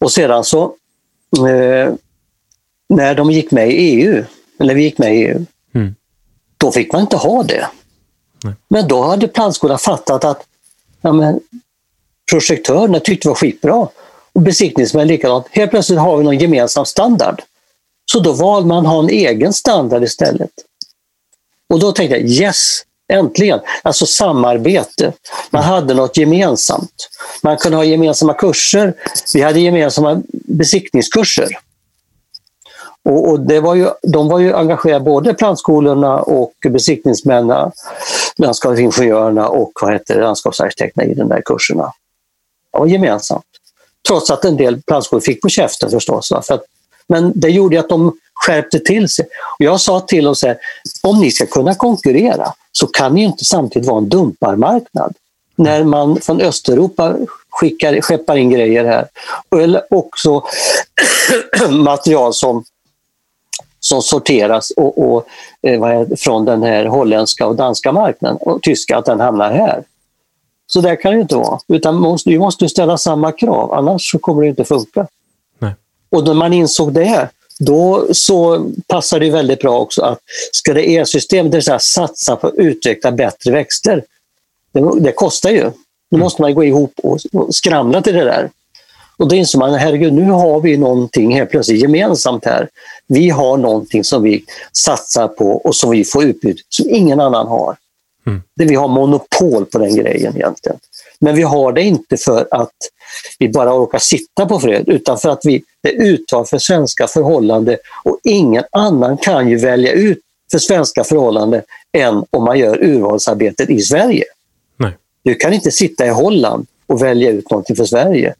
[0.00, 0.64] Och sedan så,
[1.36, 1.94] eh,
[2.88, 4.24] när de gick med i EU,
[4.60, 5.94] eller vi gick med i EU, Mm.
[6.56, 7.68] då fick man inte ha det.
[8.44, 8.54] Nej.
[8.68, 10.46] Men då hade plantskolan fattat att
[11.00, 11.40] ja, men,
[12.30, 13.88] projektörerna tyckte det var skitbra
[14.32, 15.46] och besiktningsmän likadant.
[15.50, 17.42] Helt plötsligt har vi någon gemensam standard.
[18.12, 20.50] Så då valde man att ha en egen standard istället.
[21.68, 23.60] Och då tänkte jag yes, äntligen!
[23.82, 25.12] Alltså samarbete.
[25.50, 27.08] Man hade något gemensamt.
[27.42, 28.94] Man kunde ha gemensamma kurser.
[29.34, 31.48] Vi hade gemensamma besiktningskurser.
[33.04, 37.72] Och, och det var ju, de var ju engagerade, både plantskolorna och besiktningsmännen,
[38.36, 41.92] landskapsingenjörerna och vad heter landskapsarkitekterna i de där kurserna.
[42.72, 43.44] Det var gemensamt.
[44.08, 46.28] Trots att en del plantskolor fick på käften förstås.
[46.28, 46.64] För att,
[47.08, 49.26] men det gjorde att de skärpte till sig.
[49.58, 50.58] Och jag sa till dem så här,
[51.02, 55.14] om ni ska kunna konkurrera så kan ni inte samtidigt vara en dumparmarknad.
[55.56, 57.16] När man från Östeuropa
[57.50, 59.08] skickar, skeppar in grejer här.
[59.60, 60.42] Eller också
[61.70, 62.64] material som
[63.80, 65.26] som sorteras och, och,
[65.62, 69.84] eh, är, från den här holländska och danska marknaden och tyska, att den hamnar här.
[70.66, 71.58] Så där kan det inte vara.
[71.68, 75.06] Utan måste, vi måste ställa samma krav, annars kommer det inte funka.
[75.58, 75.72] Nej.
[76.10, 77.28] Och när man insåg det,
[77.58, 80.18] då så passar det väldigt bra också att
[80.52, 84.04] ska det elsystem, det vill säga satsa på att utveckla bättre växter,
[84.72, 85.70] det, det kostar ju.
[86.10, 88.50] Då måste man gå ihop och, och skramla till det där.
[89.16, 92.68] Och då inser man, herregud, nu har vi någonting helt plötsligt gemensamt här.
[93.06, 97.46] Vi har någonting som vi satsar på och som vi får utbyte som ingen annan
[97.46, 97.76] har.
[98.26, 98.42] Mm.
[98.56, 100.78] Det vi har monopol på den grejen egentligen.
[101.20, 102.74] Men vi har det inte för att
[103.38, 107.06] vi bara orkar sitta på fred, utan för att vi det är uttag för svenska
[107.06, 110.18] förhållanden och ingen annan kan ju välja ut
[110.50, 111.62] för svenska förhållanden
[111.92, 114.24] än om man gör urvalsarbetet i Sverige.
[114.76, 114.92] Nej.
[115.22, 118.34] Du kan inte sitta i Holland och välja ut någonting för Sverige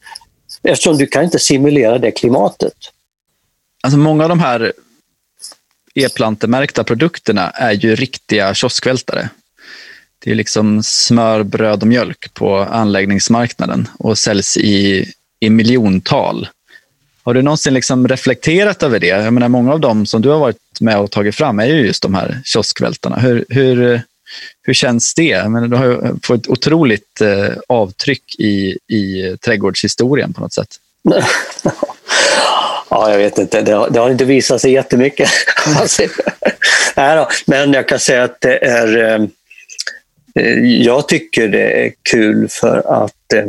[0.63, 2.73] eftersom du kan inte simulera det klimatet.
[3.83, 4.73] Alltså många av de här
[5.95, 9.29] e-plantemärkta produkterna är ju riktiga kioskvältare.
[10.27, 15.05] Det är liksom smör, bröd och mjölk på anläggningsmarknaden och säljs i,
[15.39, 16.47] i miljontal.
[17.23, 19.07] Har du någonsin liksom reflekterat över det?
[19.07, 21.87] Jag menar, många av dem som du har varit med och tagit fram är ju
[21.87, 23.15] just de här kioskvältarna.
[23.19, 24.01] Hur, hur,
[24.63, 25.23] hur känns det?
[25.23, 30.53] Jag menar, du har ju fått ett otroligt eh, avtryck i, i trädgårdshistorien på något
[30.53, 30.69] sätt.
[32.89, 33.61] Ja, jag vet inte.
[33.61, 35.29] Det har, det har inte visat sig jättemycket.
[35.79, 36.03] Alltså,
[36.95, 37.29] Nej då.
[37.45, 39.13] Men jag kan säga att det är...
[39.13, 39.27] Eh,
[40.37, 43.33] Eh, jag tycker det är kul för att...
[43.33, 43.45] Eh,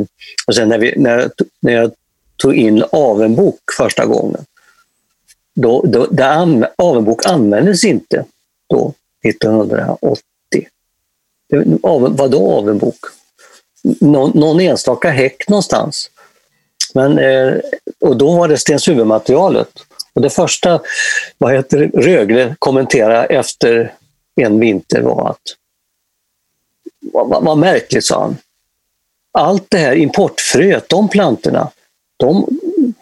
[0.47, 1.91] och sen när, vi, när, när jag
[2.37, 4.45] tog in Avenbok första gången,
[5.55, 8.25] då, då, där Avenbok användes inte
[8.69, 8.93] då,
[9.25, 10.67] 1980.
[12.09, 12.99] Vadå Avenbok?
[13.99, 16.11] Någon, någon enstaka häck någonstans.
[16.93, 17.53] Men, eh,
[17.99, 19.69] och då var det stenshuvudmaterialet.
[20.13, 20.81] Och det första
[21.37, 23.93] vad heter Rögle kommenterade efter
[24.41, 25.41] en vinter var att
[27.01, 28.37] vad, vad märkligt, sa han.
[29.31, 31.71] Allt det här importfröet, de plantorna,
[32.17, 32.47] de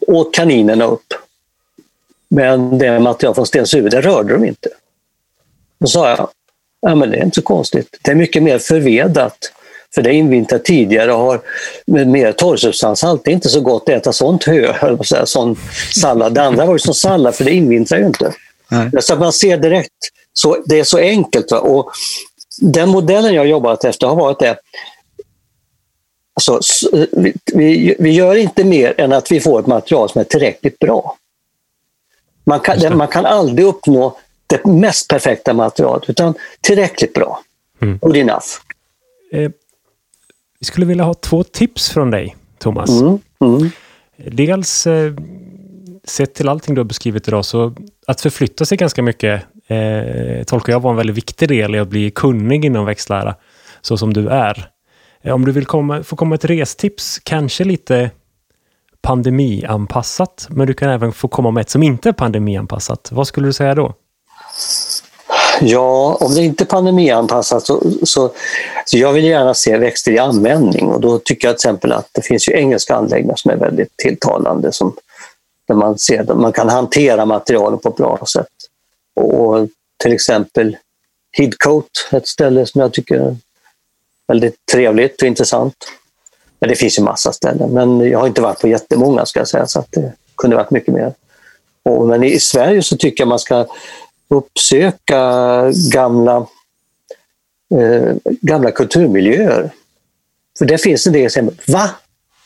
[0.08, 1.14] åt kaninerna upp.
[2.30, 4.70] Men det material från Stenshuvud, det rörde de inte.
[5.80, 6.30] Då sa jag,
[6.82, 7.98] ja men det är inte så konstigt.
[8.02, 9.52] Det är mycket mer förvedat
[9.96, 11.42] för det är invintrat tidigare och har
[12.06, 13.24] mer torrsubstanshalt.
[13.24, 14.74] Det är inte så gott att äta sånt hö,
[15.04, 15.56] säga, sån
[15.96, 16.34] sallad.
[16.34, 18.34] Det andra var ju som sallad, för det invintrar ju inte.
[18.72, 18.90] Nej.
[19.00, 19.94] Så man ser direkt,
[20.34, 21.52] så, det är så enkelt.
[21.52, 21.60] Va?
[21.60, 21.92] Och
[22.62, 24.58] den modellen jag jobbat efter har varit det.
[26.34, 26.60] Alltså,
[27.54, 31.18] vi, vi, gör inte mer än att vi får ett material som är tillräckligt bra.
[32.44, 37.42] Man kan, man kan aldrig uppnå det mest perfekta materialet, utan tillräckligt bra.
[37.82, 37.98] Mm.
[37.98, 38.46] Good enough.
[39.32, 39.52] Eh,
[40.60, 42.90] vi skulle vilja ha två tips från dig, Thomas.
[42.90, 43.20] Mm.
[43.40, 43.70] Mm.
[44.18, 45.14] Dels, eh,
[46.04, 47.76] sett till allting du har beskrivit idag, så
[48.08, 51.88] att förflytta sig ganska mycket eh, tolkar jag var en väldigt viktig del i att
[51.88, 53.36] bli kunnig inom växtlära,
[53.82, 54.70] så som du är.
[55.22, 58.12] Eh, om du vill komma, få komma ett restips, kanske lite
[59.02, 63.10] pandemianpassat, men du kan även få komma med ett som inte är pandemianpassat.
[63.12, 63.94] Vad skulle du säga då?
[65.62, 68.32] Ja, om det inte är pandemianpassat så, så,
[68.86, 72.10] så jag vill gärna se växter i användning och då tycker jag till exempel att
[72.12, 74.96] det finns ju engelska anläggningar som är väldigt tilltalande som
[75.68, 78.48] där man ser att man kan hantera materialen på ett bra sätt.
[79.18, 79.68] Och
[80.04, 80.78] till exempel
[81.38, 83.38] Hidcoat, ett ställe som jag tycker är
[84.28, 85.76] väldigt trevligt och intressant.
[86.60, 89.48] Men det finns ju massa ställen, men jag har inte varit på jättemånga ska jag
[89.48, 91.14] säga, så att det kunde varit mycket mer.
[91.84, 93.66] Och, men i Sverige så tycker jag man ska
[94.28, 95.22] uppsöka
[95.92, 96.48] gamla
[97.76, 99.72] eh, gamla kulturmiljöer.
[100.58, 101.90] För det finns en del som va?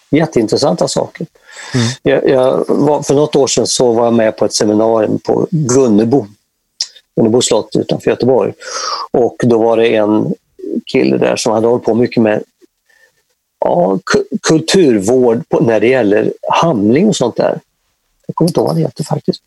[0.10, 1.28] Jätteintressanta saker.
[1.74, 1.88] Mm.
[2.02, 5.48] Jag, jag var, för något år sedan så var jag med på ett seminarium på
[5.52, 6.28] Gunnebo,
[7.16, 8.54] Gunnebo slott utanför Göteborg.
[9.12, 10.34] Och då var det en
[10.86, 12.44] kille där som hade hållit på mycket med
[13.60, 14.00] ja,
[14.42, 17.60] kulturvård på, när det gäller hamling och sånt där.
[18.28, 19.42] Jag kommer inte ihåg vad han heter faktiskt.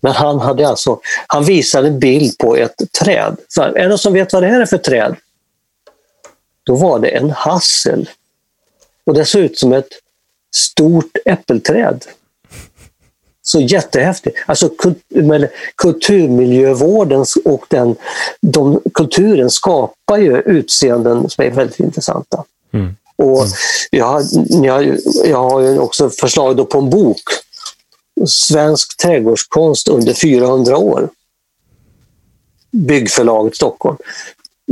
[0.00, 3.36] Men han, hade alltså, han visade en bild på ett träd.
[3.48, 5.16] Så, är det någon som vet vad det här är för träd?
[6.62, 8.08] Då var det en hassel.
[9.06, 9.88] Och det såg ut som ett
[10.54, 12.04] stort äppelträd.
[13.50, 14.36] Så jättehäftigt.
[14.46, 14.70] Alltså
[15.76, 17.96] kulturmiljövården och den,
[18.40, 22.44] de, kulturen skapar ju utseenden som är väldigt intressanta.
[22.72, 22.96] Mm.
[23.16, 23.44] Och
[23.90, 27.22] jag, jag, jag har ju också förslag på en bok.
[28.26, 31.08] Svensk trädgårdskonst under 400 år.
[32.70, 33.96] Byggförlaget Stockholm.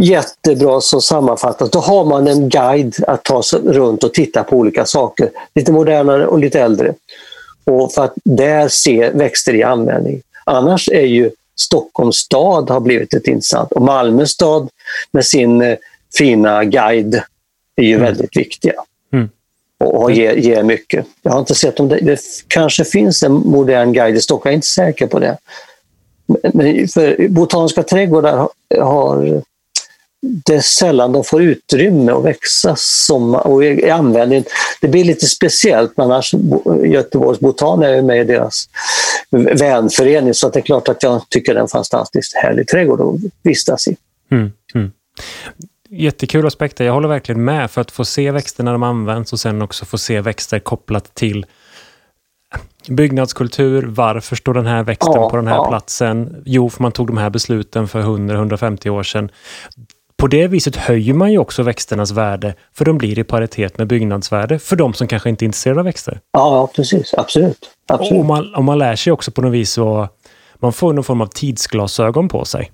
[0.00, 1.70] Jättebra som sammanfattas.
[1.70, 5.30] Då har man en guide att ta sig runt och titta på olika saker.
[5.54, 6.94] Lite modernare och lite äldre.
[7.68, 10.22] Och för att där se växter i användning.
[10.44, 14.68] Annars är ju Stockholms stad har blivit ett intressant och Malmö stad
[15.10, 15.76] med sin eh,
[16.18, 17.22] fina guide
[17.76, 18.04] är ju mm.
[18.04, 18.72] väldigt viktiga.
[19.12, 19.28] Mm.
[19.78, 21.06] Och ger, ger mycket.
[21.22, 24.52] Jag har inte sett om det, det kanske finns en modern guide i Stockholm, jag
[24.52, 25.36] är inte säker på det.
[26.26, 28.48] Men för Botaniska trädgårdar
[28.80, 29.42] har
[30.20, 34.44] det är sällan de får utrymme att växa som, och i användning.
[34.80, 36.34] Det blir lite speciellt, men annars
[36.84, 38.68] Göteborgs Botan är med i deras
[39.30, 43.30] vänförening så det är klart att jag tycker det är en fantastiskt härlig trädgård att
[43.42, 43.96] vistas i.
[44.30, 44.92] Mm, mm.
[45.90, 46.84] Jättekul aspekter.
[46.84, 49.84] Jag håller verkligen med för att få se växter när de används och sen också
[49.84, 51.46] få se växter kopplat till
[52.88, 53.82] byggnadskultur.
[53.82, 55.68] Varför står den här växten ja, på den här ja.
[55.68, 56.42] platsen?
[56.46, 59.30] Jo, för man tog de här besluten för 100-150 år sedan.
[60.20, 63.86] På det viset höjer man ju också växternas värde, för de blir i paritet med
[63.86, 66.20] byggnadsvärde för de som kanske inte är intresserade av växter.
[66.32, 67.14] Ja, precis.
[67.14, 67.70] Absolut.
[67.86, 68.20] Absolut.
[68.20, 70.08] Och man, och man lär sig också på något vis så
[70.54, 72.70] man får någon form av tidsglasögon på sig.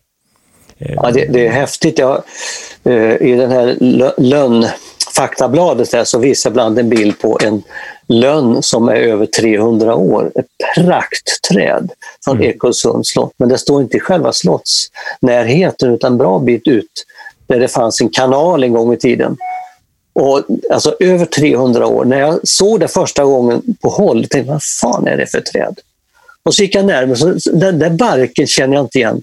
[0.78, 1.98] Ja, det, det är häftigt.
[1.98, 2.22] Jag,
[2.84, 3.76] eh, I den här
[4.20, 7.62] lönnfaktabladet där så visar ibland en bild på en
[8.08, 10.32] lönn som är över 300 år.
[10.34, 10.46] Ett
[10.84, 11.90] praktträd
[12.24, 12.50] från mm.
[12.50, 13.32] Ekolsunds slott.
[13.36, 17.04] Men det står inte i själva slottsnärheten utan en bra bit ut
[17.46, 19.36] där det fanns en kanal en gång i tiden.
[20.12, 22.04] Och, alltså över 300 år.
[22.04, 25.40] När jag såg det första gången på håll tänkte jag, vad fan är det för
[25.40, 25.78] träd?
[26.42, 29.22] Och så gick jag närmare, så den där barken känner jag inte igen.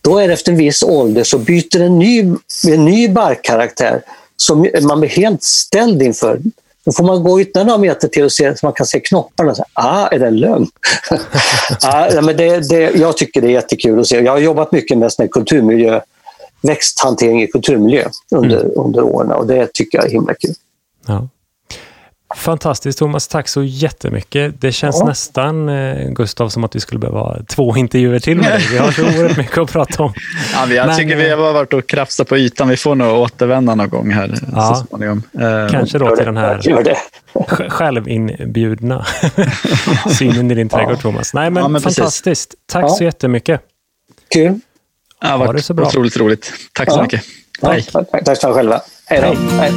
[0.00, 2.20] Då är det efter en viss ålder så byter en ny,
[2.68, 4.02] en ny barkkaraktär
[4.36, 6.40] som man blir helt ställd inför.
[6.84, 9.54] Då får man gå ytterligare några meter till och se, så man kan se knopparna.
[9.54, 10.66] Så, ah, är det en lögn?
[11.82, 14.20] ah, men det, det, jag tycker det är jättekul att se.
[14.20, 16.00] Jag har jobbat mycket med kulturmiljö,
[16.62, 18.72] växthantering i kulturmiljö under, mm.
[18.76, 20.54] under åren och det tycker jag är himla kul.
[21.06, 21.28] Ja.
[22.36, 24.60] Fantastiskt Thomas, tack så jättemycket.
[24.60, 25.06] Det känns ja.
[25.06, 28.66] nästan, eh, Gustav, som att vi skulle behöva två intervjuer till med dig.
[28.70, 30.12] Vi har så oerhört mycket att prata om.
[30.52, 32.68] Ja, jag Men, tycker vi har bara varit och krafsat på ytan.
[32.68, 35.22] Vi får nog återvända någon gång här ja, så småningom.
[35.32, 36.60] Eh, Kanske då till den här
[37.68, 39.06] självinbjudna
[40.18, 41.00] synen i din trädgård, ja.
[41.00, 41.34] Thomas.
[41.34, 42.54] Nej, men, men fantastiskt.
[42.72, 43.60] Tack så jättemycket.
[44.34, 44.60] Kul.
[45.20, 45.86] Ja, det var så bra.
[45.86, 46.52] Otroligt roligt.
[46.72, 47.22] Tack så mycket.
[47.60, 47.92] Tack.
[47.92, 48.80] Tack, tack så själva.
[49.06, 49.56] Hej då.
[49.56, 49.72] Hej.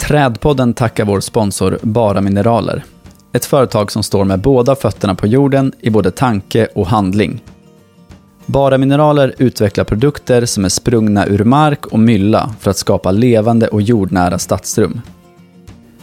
[0.00, 2.84] Trädpodden tackar vår sponsor Bara Mineraler.
[3.32, 7.42] Ett företag som står med båda fötterna på jorden i både tanke och handling.
[8.46, 13.68] Bara Mineraler utvecklar produkter som är sprungna ur mark och mylla för att skapa levande
[13.68, 15.00] och jordnära stadsrum.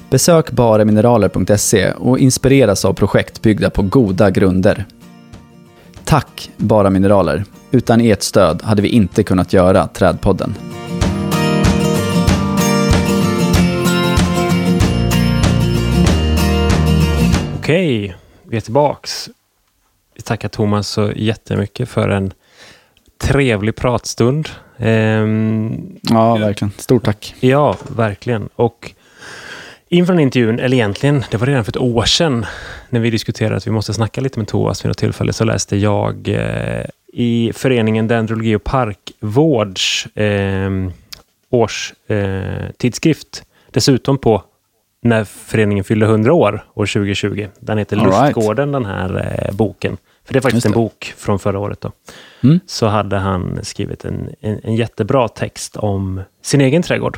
[0.09, 4.85] Besök baramineraler.se och inspireras av projekt byggda på goda grunder.
[6.11, 7.43] Tack Bara Mineraler!
[7.71, 10.55] Utan ert stöd hade vi inte kunnat göra Trädpodden.
[17.57, 19.29] Okej, vi är tillbaks.
[20.15, 22.33] Vi tackar Thomas så jättemycket för en
[23.17, 24.49] trevlig pratstund.
[24.77, 26.71] Um, ja, verkligen.
[26.77, 27.35] Stort tack.
[27.39, 28.49] Ja, verkligen.
[28.55, 28.93] Och
[29.91, 32.45] inför den intervjun, eller egentligen, det var redan för ett år sedan,
[32.89, 35.77] när vi diskuterade att vi måste snacka lite med Thomas vid något tillfälle, så läste
[35.77, 40.69] jag eh, i föreningen Dendrologi och parkvårds eh,
[41.49, 44.43] årstidskrift, eh, dessutom på
[45.03, 47.47] när föreningen fyllde 100 år, år 2020.
[47.59, 48.83] Den heter All Luftgården, right.
[48.83, 49.97] den här eh, boken.
[50.25, 51.81] För det är faktiskt en bok från förra året.
[51.81, 51.91] Då.
[52.43, 52.59] Mm.
[52.65, 57.17] Så hade han skrivit en, en, en, jättebra text om sin egen trädgård.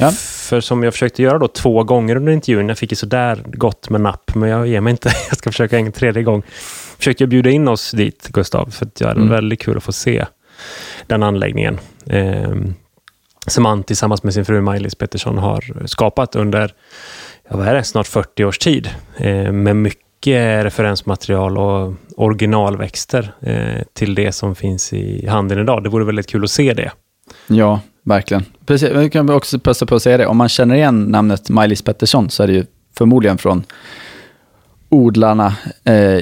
[0.00, 0.10] Ja.
[0.50, 3.90] För som jag försökte göra då två gånger under intervjun, jag fick ju sådär gott
[3.90, 5.08] med napp, men jag ger mig inte.
[5.28, 6.42] Jag ska försöka en tredje gång.
[6.98, 9.28] Försökte jag bjuda in oss dit, Gustav, för att det var mm.
[9.28, 10.26] väldigt kul att få se
[11.06, 11.78] den anläggningen.
[12.06, 12.54] Eh,
[13.46, 16.74] som han tillsammans med sin fru Maj-Lis Pettersson har skapat under
[17.48, 18.90] ja, vad är det, snart 40 års tid.
[19.16, 25.84] Eh, med mycket referensmaterial och originalväxter eh, till det som finns i handeln idag.
[25.84, 26.92] Det vore väldigt kul att se det.
[27.46, 28.44] Ja, verkligen.
[28.66, 30.26] Precis, vi kan också passa på att säga det.
[30.26, 32.66] Om man känner igen namnet Maj-Lis Pettersson så är det ju
[32.98, 33.64] förmodligen från
[34.88, 36.20] odlarna, eh,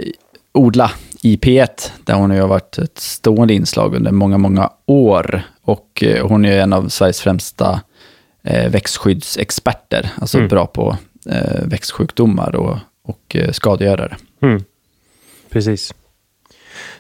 [0.53, 0.91] Odla
[1.23, 5.43] i P1, där hon har varit ett stående inslag under många, många år.
[5.63, 7.81] Och eh, hon är en av Sveriges främsta
[8.43, 10.49] eh, växtskyddsexperter, alltså Mm.
[10.49, 14.17] bra på eh, växtsjukdomar och, och eh, skadegörare.
[14.43, 14.65] Mm.
[15.51, 15.95] Precis.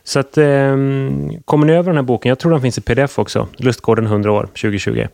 [0.02, 0.76] Så att, eh,
[1.44, 4.32] kommer ni över den här boken, jag tror den finns i pdf också, Lustgården 100
[4.32, 5.06] år 2020.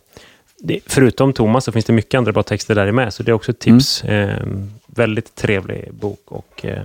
[0.59, 3.33] Det, förutom Thomas så finns det mycket andra bra texter där med, så det är
[3.33, 4.03] också ett tips.
[4.03, 4.43] Eh,
[4.87, 6.83] väldigt trevlig bok och eh,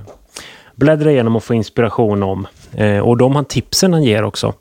[0.75, 2.47] bläddra igenom och få inspiration om.
[2.75, 4.55] Eh, och de han tipsen han ger också.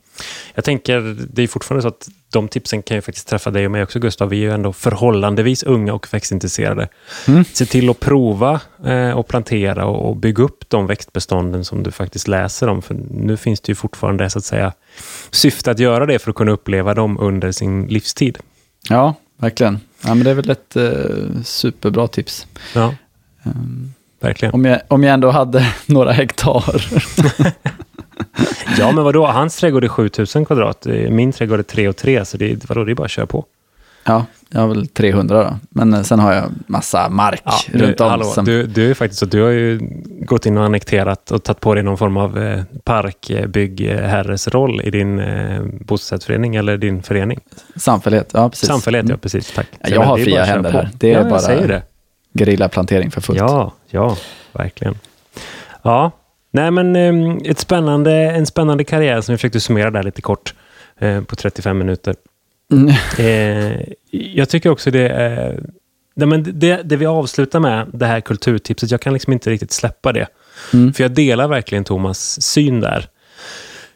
[0.54, 3.70] Jag tänker, det är fortfarande så att de tipsen kan ju faktiskt träffa dig och
[3.70, 4.28] mig också Gustav.
[4.28, 6.88] Vi är ju ändå förhållandevis unga och växtintresserade.
[7.28, 7.44] Mm.
[7.52, 11.90] Se till att prova eh, och plantera och, och bygga upp de växtbestånden som du
[11.90, 12.82] faktiskt läser om.
[12.82, 14.72] För nu finns det ju fortfarande så att säga
[15.30, 18.38] syfte att göra det för att kunna uppleva dem under sin livstid.
[18.88, 19.80] Ja, verkligen.
[20.04, 22.46] Ja, men det är väl ett eh, superbra tips.
[22.74, 22.94] Ja,
[23.42, 24.54] Um, verkligen.
[24.54, 26.84] om, jag, om jag ändå hade några hektar.
[28.78, 29.26] Ja, men vadå?
[29.26, 30.86] Hans trädgård är 7000 kvadrat.
[30.86, 33.10] Eh, Min trädgård är 3 och 3, så det är, vadå, det är bara att
[33.10, 33.44] köra på.
[34.04, 35.56] Ja, jag har väl 300 då.
[35.70, 38.10] Men eh, sen har jag massa mark Ja, runt om.
[38.10, 39.80] hallå, som, du, du är faktiskt så, du har ju
[40.24, 44.90] gått in och annekterat och tagit på dig någon form av eh, parkbyggherres roll i
[44.90, 47.40] din eh, bostadsrättsförening eller din förening.
[47.76, 48.68] Samfällighet, ja precis.
[48.68, 49.20] Samfällighet, ja Mm.
[49.20, 49.52] precis.
[49.54, 49.66] Tack.
[49.88, 50.90] Så jag har det är fria händer här.
[50.94, 51.82] Det är ja, bara- det.
[52.38, 53.38] Gerillaplantering för fullt.
[53.38, 54.16] Ja, ja,
[54.52, 54.94] verkligen.
[55.82, 56.10] Ja,
[56.50, 60.54] nej men eh, ett spännande, en spännande karriär som vi försökte summera där lite kort
[60.98, 62.14] eh, på 35 minuter.
[62.72, 62.88] Mm.
[63.18, 65.62] Eh, jag tycker också det är...
[66.14, 69.72] Nej, men det, det vi avslutar med, det här kulturtipset, jag kan liksom inte riktigt
[69.72, 70.26] släppa det.
[70.72, 70.92] Mm.
[70.92, 73.08] För jag delar verkligen Thomas syn där.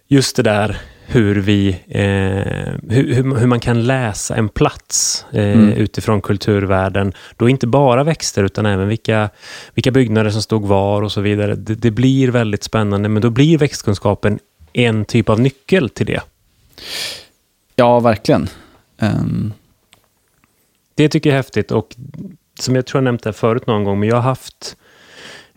[0.08, 5.72] Just det där hur vi, eh, hur, hur, man kan läsa en plats eh, Mm.
[5.72, 7.12] utifrån kulturvärlden.
[7.36, 9.30] Då inte bara växter utan även vilka,
[9.74, 11.54] vilka byggnader som stod var och så vidare.
[11.54, 14.38] Det, det blir väldigt spännande, men då blir växtkunskapen
[14.72, 16.20] en typ av nyckel till det.
[17.76, 18.48] Ja, verkligen.
[18.98, 19.52] Ehm,
[20.94, 21.96] Det tycker jag är häftigt och
[22.60, 24.76] som jag tror jag nämnt det förut någon gång, men jag har haft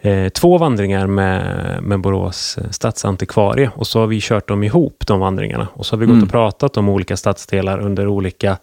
[0.08, 5.04] eh, två vandringar med, med Borås eh, stadsantikvarie och så har vi kört dem ihop,
[5.08, 5.68] de vandringarna.
[5.74, 6.24] Och så har vi gått Mm.
[6.24, 8.58] och pratat om olika stadsdelar under olika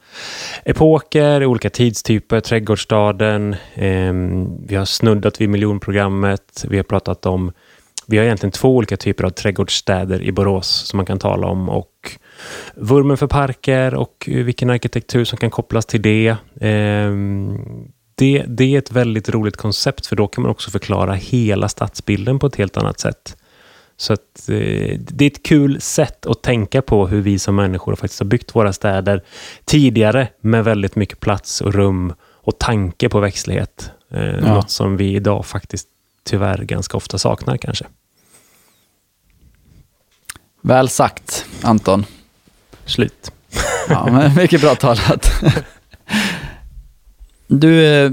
[0.64, 3.56] epoker, olika tidstyper, trädgårdsstaden.
[3.74, 4.12] Eh,
[4.66, 6.64] vi har snuddat vid miljonprogrammet.
[6.68, 7.52] Vi har pratat om,
[8.06, 11.68] vi har egentligen två olika typer av trädgårdsstäder i Borås som man kan tala om
[11.68, 11.90] och
[12.74, 16.36] vurmen för parker och eh, vilken arkitektur som kan kopplas till det.
[16.60, 17.58] Ehm,
[18.14, 18.44] det.
[18.48, 22.46] Det är ett väldigt roligt koncept för då kan man också förklara hela stadsbilden på
[22.46, 23.36] ett helt annat sätt.
[23.96, 27.94] Så att, eh, det är ett kul sätt att tänka på hur vi som människor
[27.96, 29.22] faktiskt har byggt våra städer
[29.64, 33.90] tidigare med väldigt mycket plats och rum och tanke på växtlighet.
[34.10, 34.54] Eh, Ja.
[34.54, 35.88] Något som vi idag faktiskt
[36.24, 37.86] tyvärr ganska ofta saknar kanske.
[40.62, 42.04] väl sagt, Anton.
[42.84, 43.32] Slut.
[43.88, 45.30] Ja, men mycket bra talat.
[47.60, 48.10] Du, eh,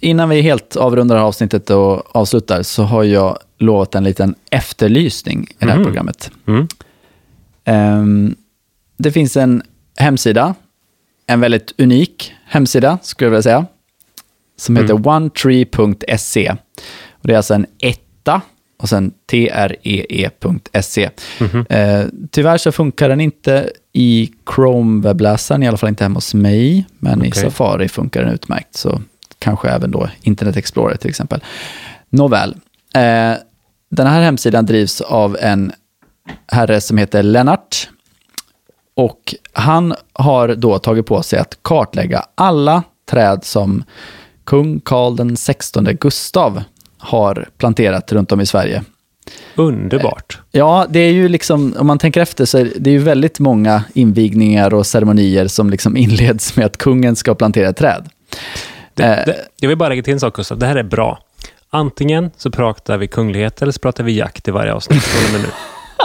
[0.00, 5.54] innan vi helt avrundar avsnittet och avslutar så har jag lovat en liten efterlysning i
[5.64, 5.84] det här Mhm.
[5.84, 6.30] programmet.
[6.46, 6.68] Mm.
[7.64, 8.36] Ehm,
[8.96, 9.62] det finns en
[9.96, 10.54] hemsida,
[11.26, 13.66] en väldigt unik hemsida skulle jag vilja säga,
[14.56, 15.06] som heter Mm.
[15.06, 16.50] onetree.se.
[17.10, 18.40] Och det är alltså en etta
[18.78, 21.10] och sen tree.se.
[21.40, 21.66] Mhm.
[21.68, 26.86] Eh, tyvärr så funkar den inte i Chrome-webbläsaren, i alla fall inte hemma hos mig,
[26.98, 27.42] men i Okej.
[27.42, 29.00] Safari funkar den utmärkt, så
[29.38, 31.44] kanske även då Internet Explorer till exempel.
[32.10, 32.50] Nåväl,
[32.94, 33.34] eh,
[33.90, 35.72] den här hemsidan drivs av en
[36.46, 37.88] herre som heter Lennart.
[38.94, 43.84] Och han har då tagit på sig att kartlägga alla träd som
[44.44, 46.62] kung Karl den 16 Gustav
[46.98, 48.84] har planterat runt om i Sverige.
[49.54, 50.38] Underbart.
[50.50, 53.84] Ja, det är ju liksom, om man tänker efter så är det ju väldigt många
[53.94, 58.08] invigningar och ceremonier som liksom inleds med att kungen ska plantera ett träd.
[58.94, 59.24] Det, Eh.
[59.26, 60.58] det, jag vill bara lägga till en sak, Gustav.
[60.58, 61.18] Det här är bra.
[61.70, 65.32] Antingen så pratar vi kunglighet eller så pratar vi jakt i varje avsnitt från och
[65.32, 65.54] med nu.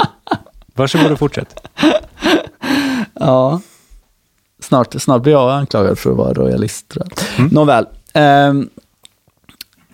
[0.76, 1.56] Varsågod och fortsätt.
[3.20, 3.62] Ja.
[4.60, 6.34] Snart, snart blir jag anklagad för att vara.
[6.34, 7.52] Tror jag.
[7.52, 7.86] Nåväl.
[8.14, 8.70] ehm,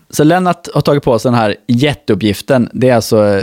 [0.09, 2.69] så Lennart har tagit på sig den här jätteuppgiften.
[2.73, 3.41] Det är alltså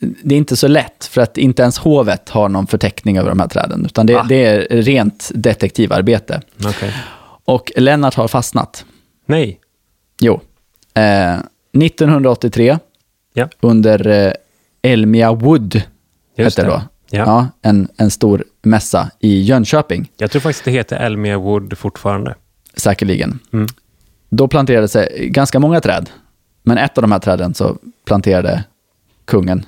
[0.00, 3.40] det är inte så lätt, för att inte ens hovet har någon förteckning över de
[3.40, 4.22] här träden, utan det, Ah.
[4.28, 6.42] det är rent detektivarbete.
[6.64, 6.92] Okej.
[7.44, 8.84] Och Lennart har fastnat.
[9.26, 9.60] Nej.
[10.20, 10.40] Jo.
[10.94, 11.36] Eh,
[11.78, 12.78] 1983,
[13.34, 13.48] Ja.
[13.60, 14.32] under eh,
[14.82, 15.82] Elmia Wood,
[16.36, 16.82] Just hette det då.
[17.10, 17.46] Ja.
[17.62, 22.34] en, en stor mässa i Jönköping, Jag tror faktiskt det heter Elmia Wood fortfarande.
[22.76, 23.38] säkerligen.
[23.52, 23.66] Mm.
[24.28, 26.10] Då planterades det ganska många träd,
[26.62, 28.64] men ett av de här träden så planterade
[29.24, 29.66] kungen.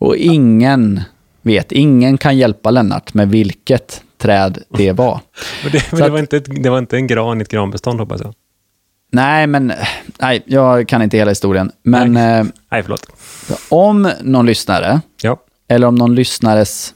[0.00, 1.00] Och ingen
[1.42, 5.20] vet, ingen kan hjälpa Lennart med vilket träd det var.
[5.62, 7.48] Men det, men det, att- var inte ett, det var inte en gran i ett
[7.48, 8.34] granbestånd hoppas jag.
[9.12, 9.72] Nej, men
[10.20, 11.70] nej, jag kan inte hela historien.
[11.82, 12.38] Men Nej.
[12.40, 13.06] eh, Nej, förlåt.
[13.68, 15.36] om någon lyssnare, Ja.
[15.68, 16.94] eller om någon lyssnares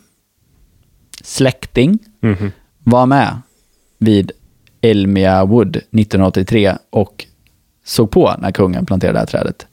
[1.25, 2.53] släkting Mhm.
[2.79, 3.41] var med
[3.99, 4.33] vid
[4.81, 7.25] Elmia Wood 1983 och
[7.85, 9.67] såg på när kungen planterade det här trädet.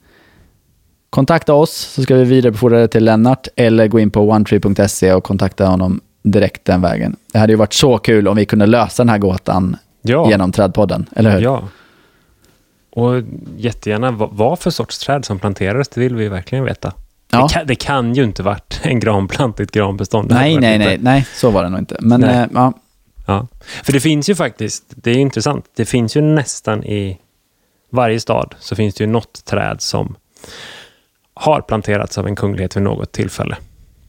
[1.10, 5.24] Kontakta oss så ska vi vidarebefordra det till Lennart eller gå in på onetree.se och
[5.24, 7.16] kontakta honom direkt den vägen.
[7.34, 10.30] Det hade ju varit så kul om vi kunde lösa den här gåtan Ja.
[10.30, 11.40] genom Trädpodden, eller hur?
[11.42, 11.64] Ja.
[12.92, 13.22] Och
[13.58, 16.94] jättegärna vad, för sorts träd som planterades, det vill vi verkligen veta.
[17.32, 17.42] Ja.
[17.48, 20.32] Det, kan, det kan ju inte varit en granplant i ett granbestånd.
[20.32, 21.98] Nej, nej, nej, nej, så var det nog inte.
[22.00, 22.36] Men Nej.
[22.36, 22.74] eh, ja,
[23.26, 23.48] Ja.
[23.84, 27.18] För det finns ju faktiskt, det är intressant, det finns ju nästan i
[27.90, 30.16] varje stad så finns det ju något träd som
[31.34, 33.58] har planterats av en kunglighet vid något tillfälle.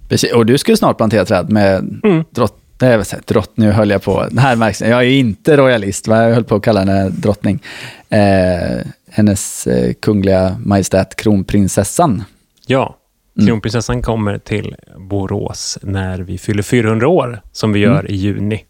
[0.09, 0.33] precis.
[0.33, 2.25] Och du skulle snart plantera träd med Mm.
[2.31, 4.25] drott, nej, vill säga, drott, nu höll jag på.
[4.29, 6.23] Den här märks, jag är inte royalist, va?
[6.23, 7.63] jag höll på att kalla henne drottning.
[8.09, 12.25] Eh, hennes eh, kungliga majestät kronprinsessan.
[12.67, 12.97] Ja,
[13.39, 13.47] Mm.
[13.47, 18.65] kronprinsessan kommer till Borås när vi fyller 400 år, som vi gör i juni.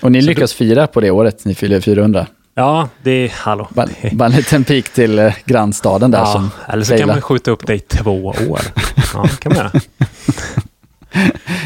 [0.00, 2.26] Och ni Så lyckas fira på det året, ni fyller 400.
[2.54, 3.68] Ja, det är, hallå.
[3.70, 7.14] Bara, bara en liten pik till eh, grannstaden där Ja, som eller så kan failar.
[7.14, 8.60] man skjuta upp det i två år.
[9.14, 9.70] Ja, kan man göra.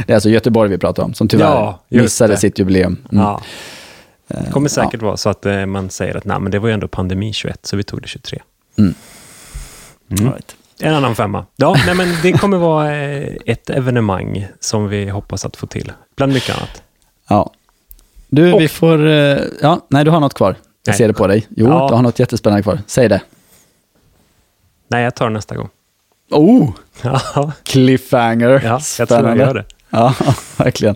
[0.06, 2.36] Det är alltså Göteborg vi pratar om, som tyvärr Ja, missade det.
[2.36, 2.96] sitt jubileum.
[3.12, 3.24] Mm.
[3.24, 3.42] Ja.
[4.28, 6.74] Det kommer säkert vara så att eh, man säger att Nej, men det var ju
[6.74, 8.38] ändå pandemi 21, så vi tog det 23.
[8.78, 8.94] Mm.
[10.10, 10.32] Mm.
[10.32, 10.56] Right.
[10.80, 11.46] En annan femma.
[11.56, 15.92] Ja, nej, men det kommer vara eh, ett evenemang som vi hoppas att få till,
[16.16, 16.82] bland mycket annat.
[17.28, 17.50] Ja.
[18.34, 19.06] Du, Och- vi får...
[19.06, 20.48] eh, Ja, nej, du har något kvar.
[20.84, 20.98] Jag Nej.
[20.98, 21.46] ser det på dig.
[21.50, 21.88] Jo, Ja.
[21.88, 22.78] du har något jättespännande kvar.
[22.86, 23.20] Säg det.
[24.88, 25.68] Nej, jag tar det nästa gång.
[26.30, 26.70] Oh,
[27.02, 28.60] Ja, cliffhanger.
[28.64, 29.64] ja jag tror jag gör det.
[29.90, 30.14] Ja,
[30.56, 30.94] verkligen.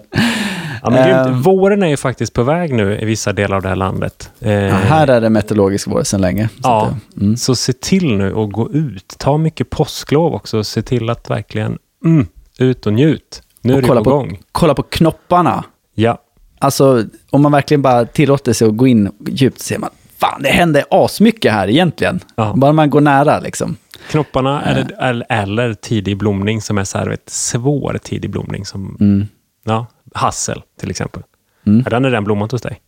[0.83, 1.47] Ja, men grymt.
[1.47, 4.31] Våren är ju faktiskt på väg nu i vissa delar av det här landet.
[4.41, 6.49] Eh, Ja, här är det meteorologisk vår sedan länge.
[6.49, 7.37] Så Ja, eh, mm.
[7.37, 9.15] så se till nu att gå ut.
[9.19, 10.65] Ta mycket påsklov också.
[10.65, 12.27] Se till att verkligen mm,
[12.59, 13.43] ut och njut.
[13.61, 14.39] Nu Och är det kolla på på- gång.
[14.53, 15.65] Kolla på knopparna.
[15.95, 16.19] Ja,
[16.59, 20.49] Alltså, om man verkligen bara tillåter sig att gå in djupt ser man, fan, det
[20.49, 22.21] händer asmycket här egentligen.
[22.37, 22.53] Ja.
[22.57, 23.77] Bara man går nära liksom.
[24.11, 28.65] knopparna eller, eller, eller tidig blomning som är så här, vet, svår tidig blomning.
[28.67, 29.27] Som, Mm.
[29.65, 31.23] ja, hassel till exempel.
[31.67, 31.87] Mm.
[31.87, 32.81] Är den är den blommat hos dig?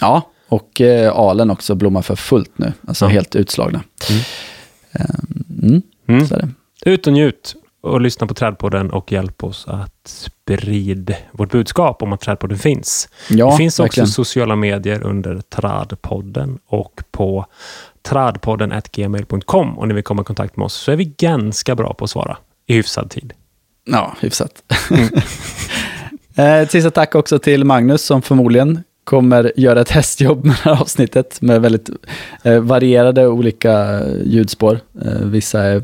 [0.00, 2.72] Ja, och eh, alen också blommar för fullt nu.
[2.88, 3.08] Alltså Ja.
[3.08, 3.82] helt utslagna.
[4.10, 4.22] Mm.
[4.92, 5.04] Eh,
[5.62, 6.26] Mm, Mm.
[6.26, 6.90] så är det.
[6.90, 7.54] Ut och njut
[7.84, 13.08] och lyssna på Trädpodden och hjälp oss att sprida vårt budskap om att Trädpodden finns.
[13.28, 14.04] Ja, det finns verkligen.
[14.04, 17.46] också sociala medier under Tradpodden och på
[18.02, 22.04] tradpodden.gmail.com om ni vill komma i kontakt med oss så är vi ganska bra på
[22.04, 23.32] att svara i hyfsad tid.
[23.84, 24.62] Ja, hyfsat.
[24.90, 25.08] Mm.
[26.36, 30.70] eh, ett sista tack också till Magnus som förmodligen kommer göra ett hästjobb med det
[30.70, 31.90] här avsnittet med väldigt
[32.42, 34.80] eh, varierade olika ljudspår.
[35.04, 35.82] Eh, vissa är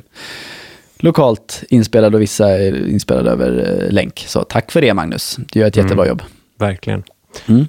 [1.01, 4.24] lokalt inspelade och vissa är inspelade över eh, länk.
[4.28, 5.86] Så tack för det Magnus, du gör ett Mm.
[5.86, 6.22] jättebra jobb.
[6.59, 7.02] Verkligen.
[7.48, 7.66] Mm.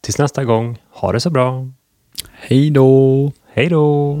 [0.00, 1.68] Tills nästa gång, ha det så bra.
[2.32, 3.32] Hej då!
[3.52, 4.18] Hej då!